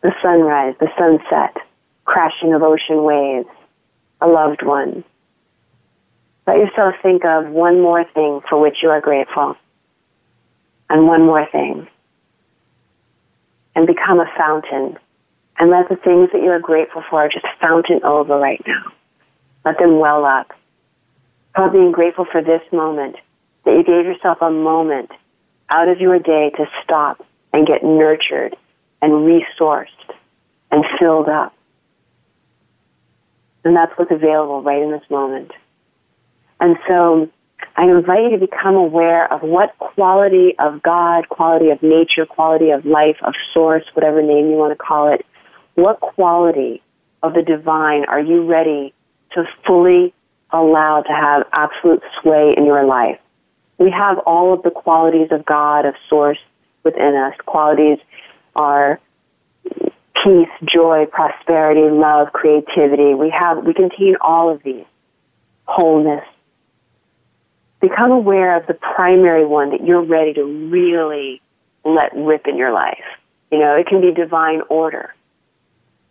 [0.02, 1.56] the sunrise, the sunset,
[2.04, 3.48] crashing of ocean waves,
[4.20, 5.04] a loved one.
[6.46, 9.56] Let yourself think of one more thing for which you are grateful.
[10.88, 11.86] And one more thing.
[13.76, 14.98] And become a fountain.
[15.58, 18.92] And let the things that you are grateful for just fountain over right now.
[19.64, 20.52] Let them well up.
[21.54, 23.16] About being grateful for this moment,
[23.64, 25.10] that you gave yourself a moment
[25.68, 28.56] out of your day to stop and get nurtured
[29.02, 29.86] and resourced
[30.70, 31.54] and filled up.
[33.64, 35.52] And that's what's available right in this moment.
[36.60, 37.28] And so
[37.76, 42.70] I invite you to become aware of what quality of God, quality of nature, quality
[42.70, 45.26] of life, of source, whatever name you want to call it,
[45.74, 46.82] what quality
[47.22, 48.94] of the divine are you ready
[49.32, 50.14] to fully
[50.50, 53.18] allow to have absolute sway in your life?
[53.78, 56.38] We have all of the qualities of God, of source
[56.82, 57.34] within us.
[57.46, 57.98] Qualities
[58.56, 59.00] are
[60.24, 63.14] peace, joy, prosperity, love, creativity.
[63.14, 64.84] We have, we contain all of these.
[65.64, 66.24] Wholeness.
[67.80, 71.40] Become aware of the primary one that you're ready to really
[71.84, 73.04] let rip in your life.
[73.50, 75.14] You know, it can be divine order,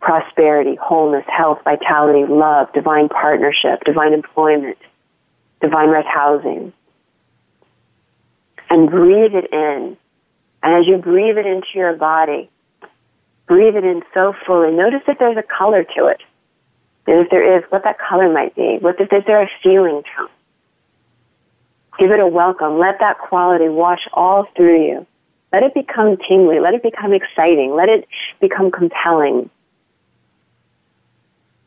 [0.00, 4.78] prosperity, wholeness, health, vitality, love, divine partnership, divine employment,
[5.60, 6.72] divine right housing.
[8.68, 9.96] And breathe it in.
[10.62, 12.50] And as you breathe it into your body,
[13.46, 14.72] breathe it in so fully.
[14.72, 16.20] Notice if there's a color to it.
[17.06, 18.78] And if there is, what that color might be.
[18.80, 20.30] What if, is there a feeling to it?
[21.98, 22.78] Give it a welcome.
[22.78, 25.06] Let that quality wash all through you.
[25.52, 26.60] Let it become tingly.
[26.60, 27.74] Let it become exciting.
[27.74, 28.06] Let it
[28.40, 29.50] become compelling.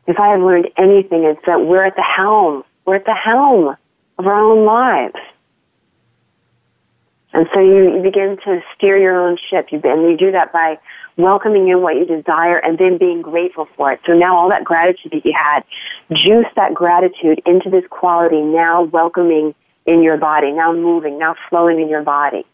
[0.06, 2.64] If I have learned anything, it's that we're at the helm.
[2.84, 3.76] We're at the helm
[4.18, 5.16] of our own lives.
[7.34, 9.66] And so you, you begin to steer your own ship.
[9.72, 10.78] You, and you do that by
[11.16, 14.00] welcoming in what you desire and then being grateful for it.
[14.06, 15.64] So now all that gratitude that you had,
[16.12, 19.54] juice that gratitude into this quality now welcoming
[19.84, 22.46] in your body, now moving, now flowing in your body.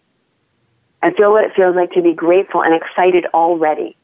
[1.03, 3.97] And feel what it feels like to be grateful and excited already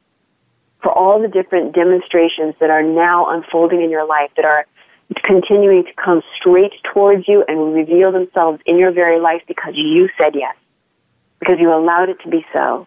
[0.83, 4.66] for all the different demonstrations that are now unfolding in your life that are
[5.22, 10.09] continuing to come straight towards you and reveal themselves in your very life because you
[10.18, 10.55] said yes,
[11.39, 12.87] because you allowed it to be so.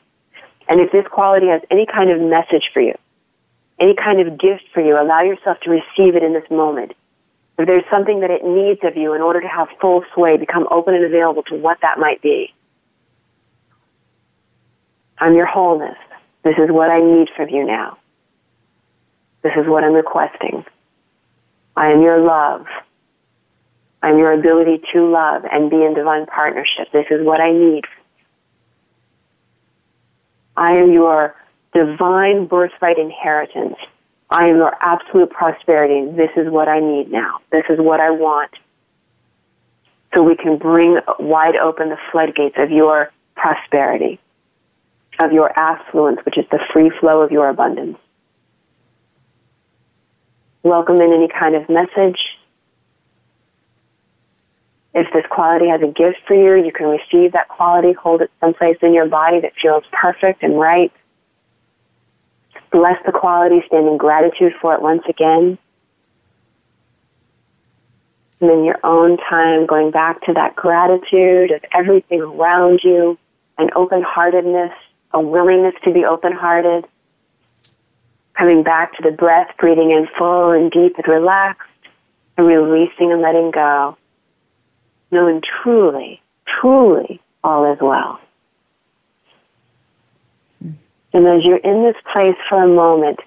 [0.68, 2.94] And if this quality has any kind of message for you,
[3.80, 6.94] any kind of gift for you, allow yourself to receive it in this moment.
[7.58, 10.68] If there's something that it needs of you in order to have full sway, become
[10.72, 12.54] open and available to what that might be.
[15.18, 15.98] I'm your wholeness.
[16.44, 17.98] This is what I need from you now.
[19.42, 20.66] This is what I'm requesting.
[21.76, 22.66] I am your love.
[24.02, 26.92] I'm your ability to love and be in divine partnership.
[26.94, 27.84] This is what I need
[30.60, 31.36] I am your
[31.74, 33.78] divine birthright inheritance.
[34.30, 36.12] I am your absolute prosperity.
[36.12, 37.40] This is what I need now.
[37.50, 38.52] This is what I want.
[40.14, 44.20] So we can bring wide open the floodgates of your prosperity,
[45.22, 47.98] of your affluence, which is the free flow of your abundance.
[50.62, 52.20] Welcome in any kind of message.
[54.94, 58.32] If this quality has a gift for you, you can receive that quality, hold it
[58.40, 60.92] someplace in your body that feels perfect and right.
[62.72, 65.58] bless the quality, stand in gratitude for it once again.
[68.42, 73.18] And then your own time going back to that gratitude of everything around you,
[73.58, 74.72] an open heartedness,
[75.12, 76.86] a willingness to be open hearted.
[78.36, 81.68] Coming back to the breath, breathing in full and deep and relaxed,
[82.38, 83.98] and releasing and letting go.
[85.12, 88.20] Knowing truly, truly all is well.
[91.12, 93.20] And as you're in this place for a moment,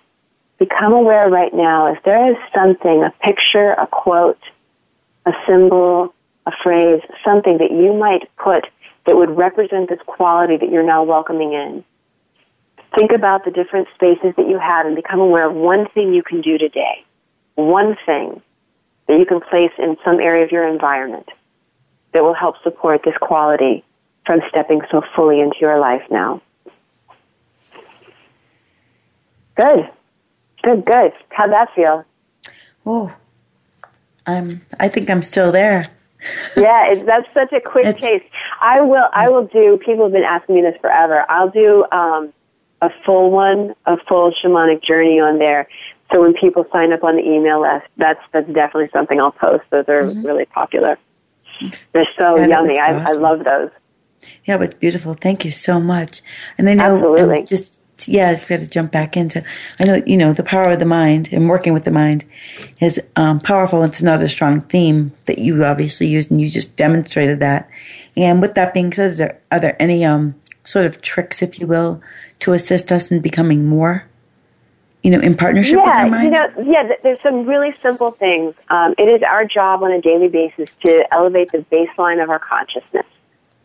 [0.59, 4.39] become aware right now if there is something, a picture, a quote,
[5.27, 6.15] a symbol,
[6.47, 8.67] a phrase, something that you might put
[9.07, 11.85] that would represent this quality that you're now welcoming in.
[12.97, 16.23] Think about the different spaces that you have and become aware of one thing you
[16.23, 17.05] can do today.
[17.57, 18.41] One thing
[19.09, 21.29] that you can place in some area of your environment
[22.13, 23.85] that will help support this quality
[24.27, 26.41] from stepping so fully into your life now.
[29.57, 29.91] Good.
[30.63, 31.13] Good, good.
[31.31, 32.05] How'd that feel?
[32.87, 33.13] Oh,
[34.27, 35.85] I'm, I think I'm still there.
[36.57, 38.23] yeah, it, that's such a quick it's, case.
[38.61, 41.25] I will, I will do, people have been asking me this forever.
[41.29, 42.33] I'll do, um,
[42.81, 45.69] a full one, a full shamanic journey on there.
[46.13, 49.65] So when people sign up on the email list, that's, that's definitely something I'll post.
[49.71, 50.27] Those are mm-hmm.
[50.27, 50.99] really popular.
[51.93, 52.79] They're so yummy.
[52.79, 53.07] I, awesome.
[53.07, 53.71] I love those.
[54.45, 55.15] Yeah, it was beautiful.
[55.15, 56.23] Thank you so much.
[56.59, 57.39] And I know Absolutely.
[57.41, 59.45] Um, just yeah, I've got to jump back into.
[59.79, 62.25] I know you know the power of the mind and working with the mind
[62.81, 63.83] is um, powerful.
[63.85, 67.69] It's another strong theme that you obviously used, and you just demonstrated that.
[68.17, 70.35] And with that being said, there, are there any um,
[70.65, 72.03] sort of tricks, if you will,
[72.41, 74.07] to assist us in becoming more?
[75.03, 76.25] You know, in partnership yeah, with our mind.
[76.25, 78.55] You know, yeah, there's some really simple things.
[78.69, 82.39] Um, it is our job on a daily basis to elevate the baseline of our
[82.39, 83.07] consciousness.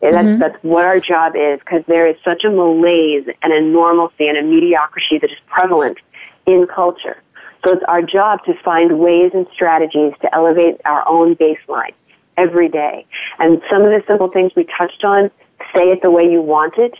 [0.00, 0.38] And that's, mm-hmm.
[0.40, 4.38] that's what our job is because there is such a malaise and a normalcy and
[4.38, 5.98] a mediocrity that is prevalent
[6.46, 7.22] in culture.
[7.64, 11.92] So it's our job to find ways and strategies to elevate our own baseline
[12.36, 13.06] every day.
[13.38, 15.30] And some of the simple things we touched on,
[15.74, 16.94] say it the way you want it.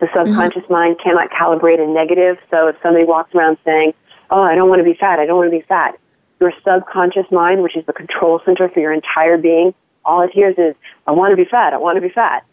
[0.00, 0.72] The subconscious mm-hmm.
[0.72, 2.38] mind cannot calibrate a negative.
[2.50, 3.94] So if somebody walks around saying,
[4.30, 5.98] oh, I don't want to be fat, I don't want to be fat,
[6.40, 9.74] your subconscious mind, which is the control center for your entire being,
[10.04, 10.74] all it hears is,
[11.06, 12.44] I want to be fat, I want to be fat.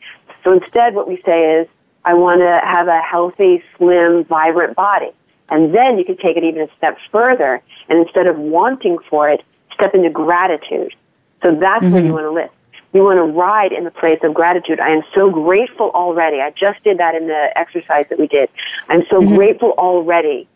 [0.43, 1.67] So instead what we say is,
[2.03, 5.11] I want to have a healthy, slim, vibrant body.
[5.49, 9.29] And then you can take it even a step further, and instead of wanting for
[9.29, 9.43] it,
[9.73, 10.93] step into gratitude.
[11.41, 11.93] So that's mm-hmm.
[11.93, 12.49] where you want to live.
[12.93, 14.79] You want to ride in the place of gratitude.
[14.79, 16.39] I am so grateful already.
[16.39, 18.49] I just did that in the exercise that we did.
[18.89, 19.35] I'm so mm-hmm.
[19.35, 20.47] grateful already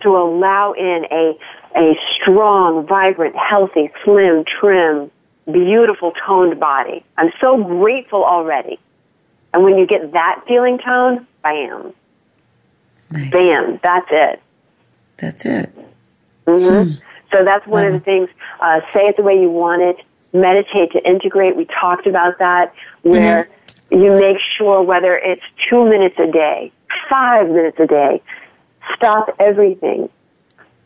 [0.00, 1.38] to allow in a,
[1.76, 5.10] a strong, vibrant, healthy, slim, trim,
[5.50, 7.04] beautiful toned body.
[7.16, 8.78] I'm so grateful already.
[9.52, 11.92] And when you get that feeling tone, bam.
[13.10, 13.30] Nice.
[13.30, 14.42] Bam, that's it.
[15.18, 15.74] That's it.
[16.46, 16.90] Mm-hmm.
[16.90, 16.98] Hmm.
[17.32, 17.88] So that's one wow.
[17.88, 18.28] of the things.
[18.60, 19.96] Uh, say it the way you want it.
[20.36, 21.56] Meditate to integrate.
[21.56, 23.48] We talked about that, where
[23.90, 24.02] mm-hmm.
[24.02, 26.72] you make sure whether it's two minutes a day,
[27.08, 28.22] five minutes a day,
[28.94, 30.08] stop everything.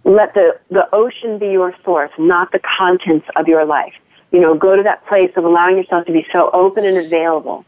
[0.05, 3.95] Let the, the ocean be your source, not the contents of your life
[4.31, 7.65] you know, go to that place of allowing yourself to be so open and available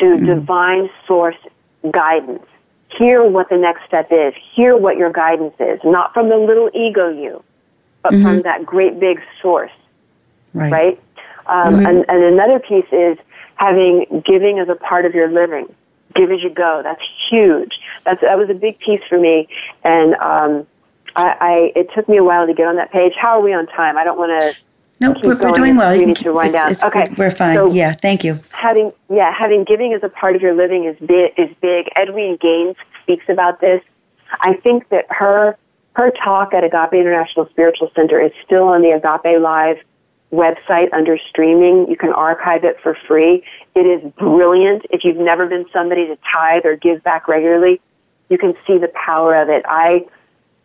[0.00, 0.26] to mm-hmm.
[0.26, 1.36] divine source
[1.90, 2.44] guidance.
[2.98, 4.34] Hear what the next step is.
[4.54, 5.80] Hear what your guidance is.
[5.84, 7.42] Not from the little ego you,
[8.02, 8.24] but mm-hmm.
[8.24, 9.70] from that great big source.
[10.56, 10.72] Right.
[10.72, 11.02] right?
[11.46, 11.86] Um, mm-hmm.
[11.86, 13.18] and, and another piece is
[13.54, 15.72] having giving as a part of your living.
[16.14, 16.80] Give as you go.
[16.82, 17.72] That's huge.
[18.04, 19.48] That's, that was a big piece for me.
[19.84, 20.66] And, um,
[21.14, 23.14] I, I, it took me a while to get on that page.
[23.18, 23.96] How are we on time?
[23.96, 24.56] I don't want to
[24.98, 25.96] no, we're, we're doing well.
[25.96, 26.76] We need to wind down.
[26.82, 27.54] okay, we're fine.
[27.56, 28.38] So yeah, thank you.
[28.52, 31.32] Having yeah, having giving as a part of your living is big.
[31.36, 31.88] Is big.
[31.96, 33.82] Edwene Gaines speaks about this.
[34.40, 35.58] I think that her
[35.96, 39.78] her talk at Agape International Spiritual Center is still on the Agape Live
[40.32, 41.88] website under streaming.
[41.88, 43.44] You can archive it for free.
[43.74, 44.86] It is brilliant.
[44.90, 47.80] If you've never been somebody to tithe or give back regularly,
[48.28, 49.64] you can see the power of it.
[49.68, 50.06] I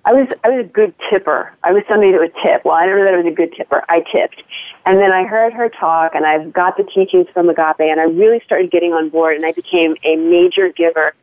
[0.04, 1.54] I was I was a good tipper.
[1.64, 2.66] I was somebody that would tip.
[2.66, 3.84] Well, I never that I was a good tipper.
[3.88, 4.42] I tipped,
[4.86, 8.06] and then I heard her talk, and I've got the teachings from Agape, and I
[8.06, 11.14] really started getting on board, and I became a major giver.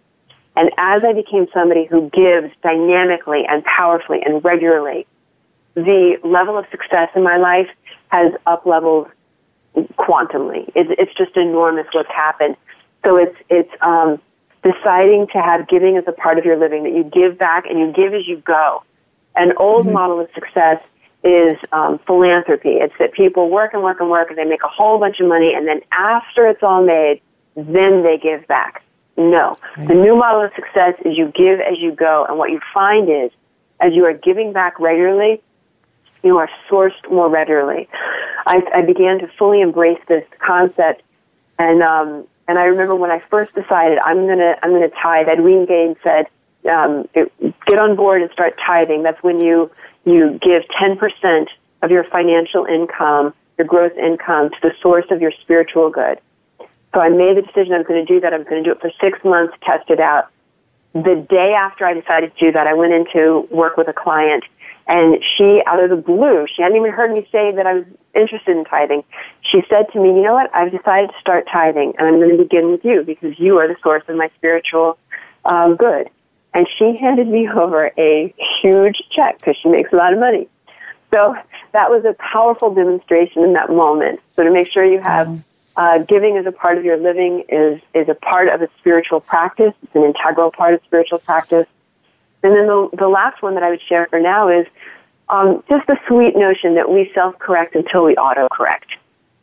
[0.55, 5.07] And as I became somebody who gives dynamically and powerfully and regularly,
[5.75, 7.69] the level of success in my life
[8.09, 9.09] has up leveled
[9.99, 10.71] quantumly.
[10.75, 12.57] It's, it's just enormous what's happened.
[13.05, 14.21] So it's it's um,
[14.63, 17.79] deciding to have giving as a part of your living, that you give back and
[17.79, 18.83] you give as you go.
[19.37, 19.95] An old mm-hmm.
[19.95, 20.83] model of success
[21.23, 22.71] is um, philanthropy.
[22.71, 25.29] It's that people work and work and work and they make a whole bunch of
[25.29, 27.21] money and then after it's all made,
[27.57, 28.83] then they give back.
[29.17, 29.53] No.
[29.77, 32.25] The new model of success is you give as you go.
[32.29, 33.33] And what you find is,
[33.81, 35.43] as you are giving back regularly,
[36.23, 37.89] you are sourced more readily.
[38.47, 41.03] I, I began to fully embrace this concept,
[41.59, 45.27] and um, and I remember when I first decided I'm gonna I'm gonna tithe.
[45.27, 46.27] Edwene Gaines said,
[46.71, 47.33] um, it,
[47.67, 49.71] "Get on board and start tithing." That's when you
[50.05, 51.51] you give ten percent
[51.83, 56.19] of your financial income, your gross income, to the source of your spiritual good.
[56.95, 58.33] So I made the decision I was going to do that.
[58.33, 60.31] I was going to do it for six months, test it out.
[60.95, 64.43] The day after I decided to do that, I went into work with a client
[64.89, 67.85] and she, out of the blue, she hadn't even heard me say that I was
[68.15, 69.05] interested in tithing.
[69.43, 70.53] She said to me, you know what?
[70.55, 73.69] I've decided to start tithing and I'm going to begin with you because you are
[73.69, 74.99] the source of my spiritual
[75.45, 76.09] uh, good.
[76.55, 80.49] And she handed me over a huge check because she makes a lot of money.
[81.11, 81.37] So
[81.73, 84.21] that was a powerful demonstration in that moment.
[84.37, 85.43] So to make sure you have
[85.77, 89.21] uh, giving as a part of your living is is a part of a spiritual
[89.21, 89.73] practice.
[89.83, 91.67] It's an integral part of spiritual practice.
[92.43, 94.67] And then the, the last one that I would share for now is
[95.29, 98.91] um, just the sweet notion that we self correct until we auto correct.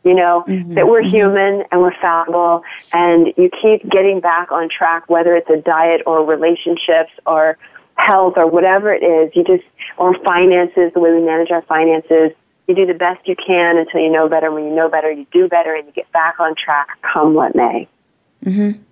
[0.04, 0.74] You know, mm-hmm.
[0.74, 1.16] that we're mm-hmm.
[1.16, 6.02] human and we're fallible and you keep getting back on track, whether it's a diet
[6.06, 7.58] or relationships or
[7.96, 9.34] health or whatever it is.
[9.34, 9.64] You just,
[9.96, 12.32] or finances, the way we manage our finances
[12.66, 14.50] you do the best you can until you know better.
[14.50, 17.54] When you know better, you do better, and you get back on track, come what
[17.54, 17.88] may.
[18.44, 18.82] Mm-hmm.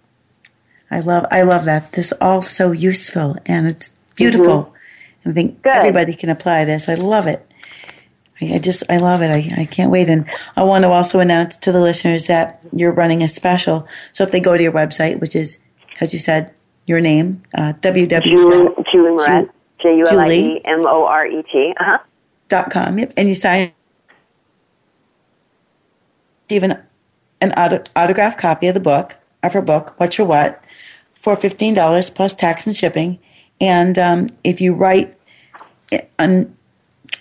[0.90, 1.92] I love I love that.
[1.92, 4.46] This all so useful and it's beautiful.
[4.46, 5.30] Mm-hmm.
[5.30, 5.72] I think Good.
[5.72, 6.88] everybody can apply this.
[6.88, 7.50] I love it.
[8.40, 9.30] I, I just I love it.
[9.30, 10.08] I, I can't wait.
[10.08, 13.86] And I want to also announce to the listeners that you're running a special.
[14.12, 15.58] So if they go to your website, which is
[16.00, 16.52] as you said,
[16.86, 18.22] your name, uh, www.
[18.22, 19.50] Julie, Julie Moret,
[19.80, 21.74] J U L I E M O R E T.
[21.80, 21.98] Uh huh
[22.48, 22.98] dot com.
[22.98, 23.14] Yep.
[23.16, 23.72] And you sign
[26.48, 26.78] even
[27.40, 30.62] an auto, autographed copy of the book, of her book, What's Your What,
[31.14, 33.18] for $15 plus tax and shipping.
[33.60, 35.16] And um, if you write,
[36.18, 36.54] on,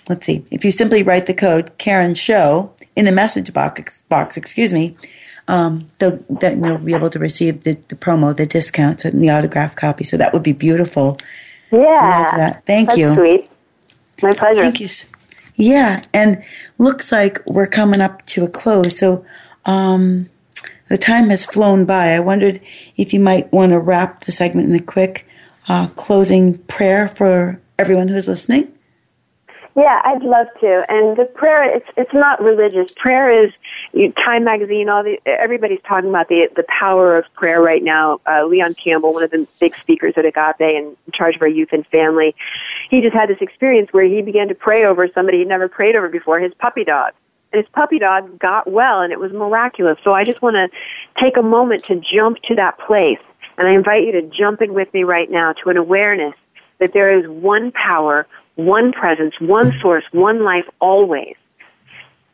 [0.08, 4.36] let's see, if you simply write the code Karen Show in the message box, box
[4.36, 4.96] excuse me,
[5.46, 9.76] um, then you'll be able to receive the, the promo, the discounts, and the autograph
[9.76, 10.04] copy.
[10.04, 11.18] So that would be beautiful.
[11.70, 12.52] Yeah.
[12.66, 13.14] Thank That's you.
[13.14, 13.50] Sweet.
[14.22, 14.62] My pleasure.
[14.62, 14.88] Thank you.
[15.56, 16.42] Yeah, and
[16.78, 18.98] looks like we're coming up to a close.
[18.98, 19.24] So
[19.66, 20.28] um,
[20.88, 22.14] the time has flown by.
[22.14, 22.60] I wondered
[22.96, 25.26] if you might want to wrap the segment in a quick
[25.68, 28.74] uh, closing prayer for everyone who's listening.
[29.76, 30.84] Yeah, I'd love to.
[30.88, 32.92] And the prayer, it's it's not religious.
[32.92, 33.52] Prayer is
[33.92, 34.88] you, Time Magazine.
[34.88, 38.20] All the everybody's talking about the the power of prayer right now.
[38.24, 41.48] Uh, Leon Campbell, one of the big speakers at Agape and in charge of our
[41.48, 42.36] youth and family,
[42.88, 45.96] he just had this experience where he began to pray over somebody he'd never prayed
[45.96, 47.12] over before, his puppy dog.
[47.52, 49.98] And his puppy dog got well, and it was miraculous.
[50.04, 50.68] So I just want to
[51.20, 53.18] take a moment to jump to that place,
[53.56, 56.34] and I invite you to jump in with me right now to an awareness
[56.78, 58.26] that there is one power
[58.56, 61.36] one presence, one source, one life always.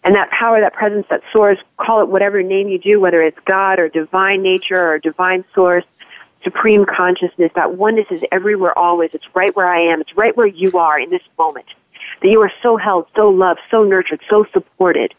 [0.02, 3.38] And that power, that presence, that source, call it whatever name you do, whether it's
[3.44, 5.84] God or divine nature or divine source,
[6.42, 9.14] supreme consciousness, that oneness is everywhere always.
[9.14, 10.00] It's right where I am.
[10.00, 11.66] It's right where you are in this moment.
[12.22, 15.14] That you are so held, so loved, so nurtured, so supported.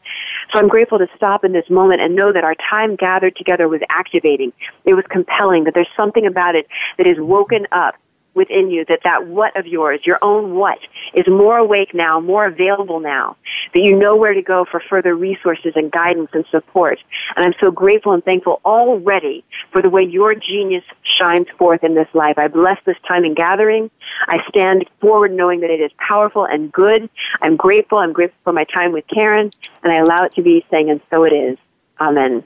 [0.51, 3.67] So I'm grateful to stop in this moment and know that our time gathered together
[3.67, 4.53] was activating.
[4.85, 6.67] It was compelling, that there's something about it
[6.97, 7.95] that is woken up
[8.33, 10.79] within you that that what of yours, your own what,
[11.13, 13.35] is more awake now, more available now,
[13.73, 16.99] that you know where to go for further resources and guidance and support.
[17.35, 21.95] And I'm so grateful and thankful already for the way your genius shines forth in
[21.95, 22.37] this life.
[22.37, 23.89] I bless this time in gathering.
[24.27, 27.09] I stand forward knowing that it is powerful and good.
[27.41, 27.97] I'm grateful.
[27.97, 29.51] I'm grateful for my time with Karen,
[29.83, 31.57] and I allow it to be saying, and so it is.
[31.99, 32.43] Amen.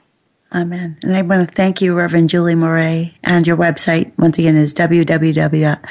[0.56, 0.98] Amen.
[1.02, 3.12] And I want to thank you, Reverend Julie Moret.
[3.22, 5.82] And your website, once again, is www.julie.com.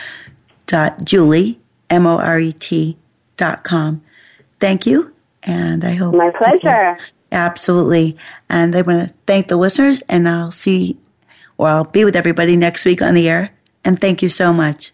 [4.59, 5.13] Thank you.
[5.43, 6.15] And I hope.
[6.15, 6.95] My pleasure.
[6.95, 8.17] People, absolutely.
[8.49, 10.97] And I want to thank the listeners, and I'll see,
[11.59, 13.51] or I'll be with everybody next week on the air.
[13.83, 14.93] And thank you so much.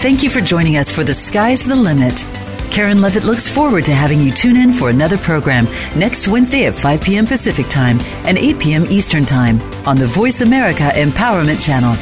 [0.00, 2.24] Thank you for joining us for The Sky's the Limit.
[2.70, 5.64] Karen Levitt looks forward to having you tune in for another program
[5.96, 7.26] next Wednesday at 5 p.m.
[7.26, 8.86] Pacific Time and 8 p.m.
[8.86, 11.96] Eastern Time on the Voice America Empowerment Channel.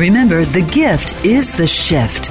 [0.00, 2.30] Remember, the gift is the shift.